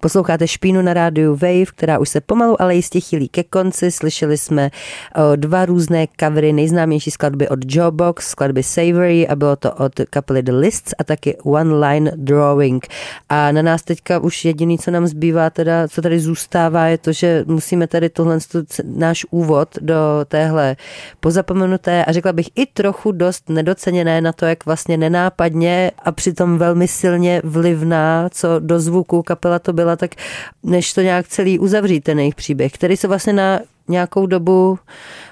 Posloucháte 0.00 0.48
Špínu 0.48 0.82
na 0.82 0.94
rádiu 0.94 1.32
Wave, 1.32 1.64
která 1.66 1.98
už 1.98 2.08
se 2.08 2.20
pomalu, 2.20 2.62
ale 2.62 2.74
jistě 2.74 3.00
chýlí 3.00 3.28
ke 3.28 3.42
konci. 3.44 3.90
Slyšeli 3.90 4.38
jsme 4.38 4.70
dva 5.36 5.66
různé 5.66 6.06
covery 6.20 6.52
nejznámější 6.52 7.10
skladby 7.10 7.48
od 7.48 7.74
Jawbox, 7.74 8.28
skladby 8.28 8.62
Savory 8.62 9.28
a 9.28 9.36
bylo 9.36 9.56
to 9.56 9.72
od 9.72 9.92
kapely 10.10 10.42
The 10.42 10.52
Lists 10.52 10.94
a 10.98 11.04
taky 11.04 11.36
One 11.36 11.86
Line 11.86 12.12
Drawing. 12.16 12.86
A 13.28 13.52
na 13.52 13.62
nás 13.62 13.82
teďka 13.82 14.18
už 14.18 14.44
jediný, 14.44 14.78
co 14.78 14.90
nám 14.90 15.06
zbývá, 15.06 15.50
teda, 15.50 15.88
co 15.88 16.02
tady 16.02 16.20
zůstává, 16.20 16.86
je 16.86 16.98
to, 16.98 17.12
že 17.12 17.44
musíme 17.46 17.86
tady 17.86 18.08
tohle 18.08 18.38
náš 18.84 19.26
úvod 19.30 19.68
do 19.80 19.94
téhle 20.28 20.76
pozapomenuté 21.20 22.04
a 22.04 22.12
řekla 22.12 22.32
bych 22.32 22.48
i 22.54 22.66
trochu 22.66 23.12
dost 23.12 23.48
nedoceněné 23.48 24.20
na 24.20 24.32
to, 24.32 24.46
jak 24.46 24.66
vlastně 24.66 24.96
nenápadně 24.96 25.90
a 26.04 26.12
přitom 26.12 26.58
velmi 26.58 26.88
silně 26.88 27.40
vlivná, 27.44 28.28
co 28.32 28.48
do 28.58 28.80
zvuku 28.80 29.22
kapela 29.22 29.58
to 29.58 29.72
byla, 29.72 29.95
tak 29.96 30.10
než 30.62 30.92
to 30.92 31.00
nějak 31.00 31.28
celý 31.28 31.58
uzavřít, 31.58 32.00
ten 32.00 32.18
jejich 32.18 32.34
příběh, 32.34 32.72
který 32.72 32.96
se 32.96 33.08
vlastně 33.08 33.32
na 33.32 33.60
nějakou 33.88 34.26
dobu 34.26 34.78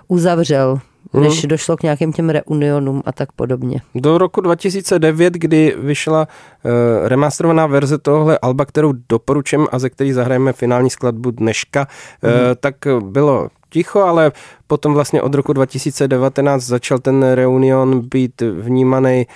uzavřel, 0.08 0.78
než 1.20 1.42
došlo 1.42 1.76
k 1.76 1.82
nějakým 1.82 2.12
těm 2.12 2.30
reunionům 2.30 3.02
a 3.04 3.12
tak 3.12 3.32
podobně. 3.32 3.80
Do 3.94 4.18
roku 4.18 4.40
2009, 4.40 5.34
kdy 5.34 5.76
vyšla 5.78 6.28
uh, 6.28 7.08
remasterovaná 7.08 7.66
verze 7.66 7.98
tohle 7.98 8.38
alba, 8.38 8.64
kterou 8.64 8.92
doporučím 9.08 9.66
a 9.72 9.78
ze 9.78 9.90
který 9.90 10.12
zahrajeme 10.12 10.52
finální 10.52 10.90
skladbu 10.90 11.30
dneška, 11.30 11.86
mm. 12.22 12.30
uh, 12.30 12.36
tak 12.60 12.74
bylo 13.00 13.48
ticho, 13.70 14.00
ale 14.00 14.32
potom 14.66 14.94
vlastně 14.94 15.22
od 15.22 15.34
roku 15.34 15.52
2019 15.52 16.62
začal 16.62 16.98
ten 16.98 17.22
reunion 17.22 18.00
být 18.00 18.42
vnímaný 18.60 19.26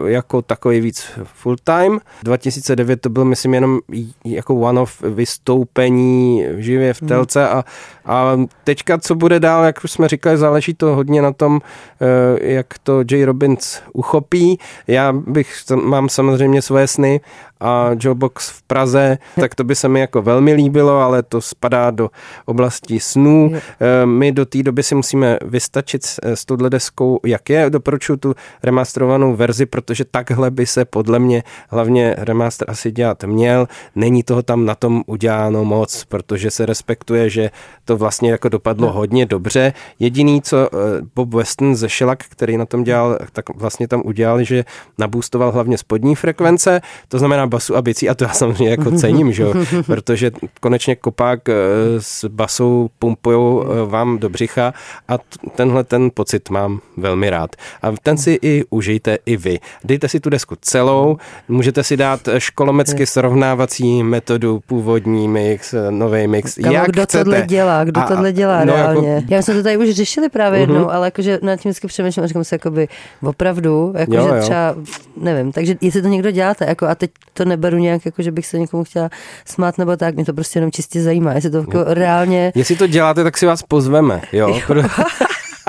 uh, 0.00 0.08
jako 0.08 0.42
takový 0.42 0.80
víc 0.80 1.10
full 1.24 1.56
time. 1.64 2.00
2009 2.22 3.00
to 3.00 3.08
byl, 3.08 3.24
myslím, 3.24 3.54
jenom 3.54 3.78
jako 4.24 4.54
one-off 4.54 5.02
vystoupení 5.02 6.44
živě 6.56 6.94
v 6.94 7.00
telce 7.00 7.48
a, 7.48 7.64
a 8.06 8.40
teďka, 8.64 8.98
co 8.98 9.14
bude 9.14 9.40
dál, 9.40 9.64
jak 9.64 9.84
už 9.84 9.90
jsme 9.92 10.08
říkali, 10.08 10.38
záleží 10.38 10.74
to 10.74 10.94
hodně 10.94 11.22
na 11.22 11.32
tom, 11.32 11.52
uh, 11.54 11.58
jak 12.40 12.66
to 12.82 13.00
J. 13.10 13.24
Robbins 13.24 13.80
uchopí. 13.92 14.58
Já 14.86 15.12
bych, 15.12 15.54
mám 15.82 16.08
samozřejmě 16.08 16.62
svoje 16.62 16.86
sny 16.86 17.20
a 17.60 17.90
Jobox 18.00 18.48
v 18.50 18.62
Praze, 18.62 19.18
tak 19.40 19.54
to 19.54 19.64
by 19.64 19.74
se 19.74 19.88
mi 19.88 20.00
jako 20.00 20.22
velmi 20.22 20.52
líbilo, 20.52 21.00
ale 21.00 21.22
to 21.22 21.40
spadá 21.40 21.90
do 21.90 22.10
oblasti 22.44 23.00
snů. 23.00 23.52
Eh, 23.54 24.06
my 24.06 24.32
do 24.32 24.46
té 24.48 24.62
doby 24.62 24.82
si 24.82 24.94
musíme 24.94 25.38
vystačit 25.44 26.02
s 26.22 26.44
touhle 26.44 26.70
deskou, 26.70 27.20
jak 27.26 27.50
je. 27.50 27.70
Doporučuji 27.70 28.16
tu 28.16 28.34
remasterovanou 28.62 29.36
verzi, 29.36 29.66
protože 29.66 30.04
takhle 30.04 30.50
by 30.50 30.66
se 30.66 30.84
podle 30.84 31.18
mě 31.18 31.42
hlavně 31.68 32.14
remaster 32.18 32.70
asi 32.70 32.92
dělat 32.92 33.24
měl. 33.24 33.68
Není 33.94 34.22
toho 34.22 34.42
tam 34.42 34.64
na 34.64 34.74
tom 34.74 35.02
uděláno 35.06 35.64
moc, 35.64 36.04
protože 36.04 36.50
se 36.50 36.66
respektuje, 36.66 37.30
že 37.30 37.50
to 37.84 37.96
vlastně 37.96 38.30
jako 38.30 38.48
dopadlo 38.48 38.86
no. 38.86 38.92
hodně 38.92 39.26
dobře. 39.26 39.72
Jediný, 39.98 40.42
co 40.42 40.56
eh, 40.56 40.78
Bob 41.14 41.34
Weston 41.34 41.76
ze 41.76 41.88
Shellac, 41.88 42.18
který 42.28 42.56
na 42.56 42.66
tom 42.66 42.84
dělal, 42.84 43.18
tak 43.32 43.44
vlastně 43.54 43.88
tam 43.88 44.02
udělal, 44.04 44.42
že 44.42 44.64
nabůstoval 44.98 45.52
hlavně 45.52 45.78
spodní 45.78 46.14
frekvence, 46.14 46.80
to 47.08 47.18
znamená 47.18 47.46
basu 47.46 47.76
a 47.76 47.82
bicí 47.82 48.08
a 48.08 48.14
to 48.14 48.24
já 48.24 48.30
samozřejmě 48.30 48.70
jako 48.70 48.90
cením, 48.90 49.32
že 49.32 49.44
protože 49.86 50.30
konečně 50.60 50.96
kopák 50.96 51.48
eh, 51.48 51.54
s 51.98 52.24
basou 52.28 52.90
pumpujou 52.98 53.64
eh, 53.64 53.86
vám 53.86 54.18
do 54.18 54.28
břicha 54.38 54.74
a 55.08 55.18
tenhle 55.54 55.84
ten 55.84 56.10
pocit 56.14 56.50
mám 56.50 56.80
velmi 56.96 57.30
rád. 57.30 57.56
A 57.82 57.92
ten 58.02 58.18
si 58.18 58.38
i 58.42 58.64
užijte 58.70 59.18
i 59.26 59.36
vy. 59.36 59.58
Dejte 59.84 60.08
si 60.08 60.20
tu 60.20 60.30
desku 60.30 60.54
celou, 60.60 61.16
můžete 61.48 61.82
si 61.84 61.96
dát 61.96 62.20
školomecky 62.38 63.06
srovnávací 63.06 64.02
metodu, 64.02 64.60
původní 64.66 65.28
mix, 65.28 65.74
nový 65.90 66.26
mix, 66.26 66.54
Kamo, 66.54 66.74
jak 66.74 66.86
kdo 66.90 67.02
chcete. 67.02 67.24
tohle 67.24 67.42
dělá, 67.42 67.84
kdo 67.84 68.00
A- 68.00 68.04
tohle 68.06 68.32
dělá 68.32 68.64
no, 68.64 68.72
reálně. 68.74 69.08
Jako, 69.14 69.26
Já 69.34 69.42
jsme 69.42 69.54
to 69.54 69.62
tady 69.62 69.76
už 69.76 69.90
řešili 69.90 70.28
právě 70.28 70.60
Mhm. 70.66 70.70
jednou, 70.74 70.90
ale 70.90 71.06
jakože 71.06 71.38
nad 71.42 71.56
tím 71.56 71.70
vždycky 71.70 71.86
přemýšlím 71.86 72.24
a 72.24 72.26
říkám 72.26 72.44
si 72.44 72.54
jakoby 72.54 72.88
opravdu, 73.22 73.92
jakože 73.98 74.18
Jo, 74.18 74.34
jo. 74.34 74.42
třeba, 74.42 74.74
nevím, 75.20 75.52
takže 75.52 75.74
jestli 75.80 76.02
to 76.02 76.08
někdo 76.08 76.30
děláte, 76.30 76.64
jako 76.68 76.86
a 76.86 76.94
teď 76.94 77.10
to 77.32 77.44
neberu 77.44 77.76
nějak, 77.78 78.04
jako 78.06 78.22
že 78.22 78.32
bych 78.32 78.46
se 78.46 78.58
někomu 78.58 78.84
chtěla 78.84 79.10
smát 79.44 79.78
nebo 79.78 79.96
tak, 79.96 80.14
mě 80.14 80.24
to 80.24 80.32
prostě 80.32 80.58
jenom 80.58 80.70
čistě 80.72 81.02
zajímá, 81.02 81.32
jestli 81.32 81.50
to 81.50 81.58
jako 81.58 81.84
reálně 81.86 82.52
jestli 82.54 82.76
to 82.76 82.86
děláte, 82.86 83.24
tak 83.24 83.38
si 83.38 83.46
vás 83.46 83.62
pozveme, 83.62 84.20
jo? 84.32 84.60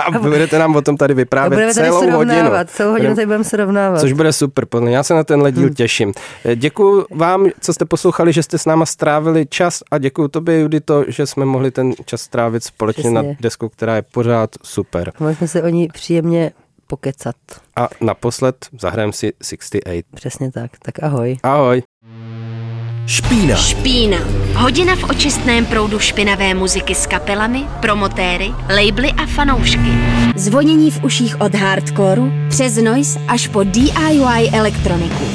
A 0.05 0.11
budete 0.11 0.59
nám 0.59 0.75
o 0.75 0.81
tom 0.81 0.97
tady 0.97 1.13
vyprávět 1.13 1.53
budeme 1.53 1.73
tady 1.73 1.87
celou 1.87 2.11
hodinu. 2.11 2.49
celou 2.65 2.91
hodinu 2.91 3.15
tady 3.15 3.25
budeme 3.25 3.43
srovnávat. 3.43 3.99
Což 3.99 4.13
bude 4.13 4.33
super, 4.33 4.65
podle 4.65 4.91
já 4.91 5.03
se 5.03 5.13
na 5.13 5.23
tenhle 5.23 5.51
díl 5.51 5.69
těším. 5.69 6.13
Děkuji 6.55 7.05
vám, 7.11 7.47
co 7.61 7.73
jste 7.73 7.85
poslouchali, 7.85 8.33
že 8.33 8.43
jste 8.43 8.57
s 8.57 8.65
náma 8.65 8.85
strávili 8.85 9.45
čas 9.49 9.83
a 9.91 9.97
děkuji 9.97 10.27
tobě, 10.27 10.59
Judito, 10.59 11.03
že 11.07 11.25
jsme 11.25 11.45
mohli 11.45 11.71
ten 11.71 11.93
čas 12.05 12.21
strávit 12.21 12.63
společně 12.63 13.01
Přesně. 13.01 13.23
na 13.23 13.35
desku, 13.39 13.69
která 13.69 13.95
je 13.95 14.01
pořád 14.01 14.49
super. 14.63 15.11
Mohli 15.19 15.35
jsme 15.35 15.47
se 15.47 15.63
o 15.63 15.67
ní 15.67 15.87
příjemně 15.93 16.51
pokecat. 16.87 17.35
A 17.75 17.87
naposled 18.01 18.55
zahrajeme 18.79 19.13
si 19.13 19.33
68. 19.43 20.01
Přesně 20.15 20.51
tak. 20.51 20.71
Tak 20.81 21.03
ahoj. 21.03 21.37
Ahoj. 21.43 21.83
Špína. 23.05 23.55
Špína. 23.55 24.17
Hodina 24.53 24.95
v 24.95 25.03
očistném 25.03 25.65
proudu 25.65 25.99
špinavé 25.99 26.53
muziky 26.53 26.95
s 26.95 27.05
kapelami, 27.05 27.65
promotéry, 27.79 28.51
labely 28.69 29.11
a 29.11 29.25
fanoušky. 29.25 29.91
Zvonění 30.35 30.91
v 30.91 31.03
uších 31.03 31.41
od 31.41 31.55
hardcoreu 31.55 32.31
přes 32.49 32.75
noise 32.75 33.19
až 33.27 33.47
po 33.47 33.63
DIY 33.63 34.49
elektroniku. 34.53 35.25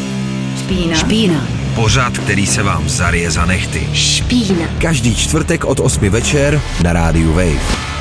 Špína. 0.58 0.96
Špína. 0.96 1.46
Pořád, 1.74 2.18
který 2.18 2.46
se 2.46 2.62
vám 2.62 2.88
zarije 2.88 3.30
za 3.30 3.44
nechty. 3.44 3.88
Špína. 3.92 4.68
Každý 4.78 5.16
čtvrtek 5.16 5.64
od 5.64 5.80
8 5.80 6.08
večer 6.08 6.60
na 6.82 6.92
rádiu 6.92 7.32
Wave. 7.32 7.93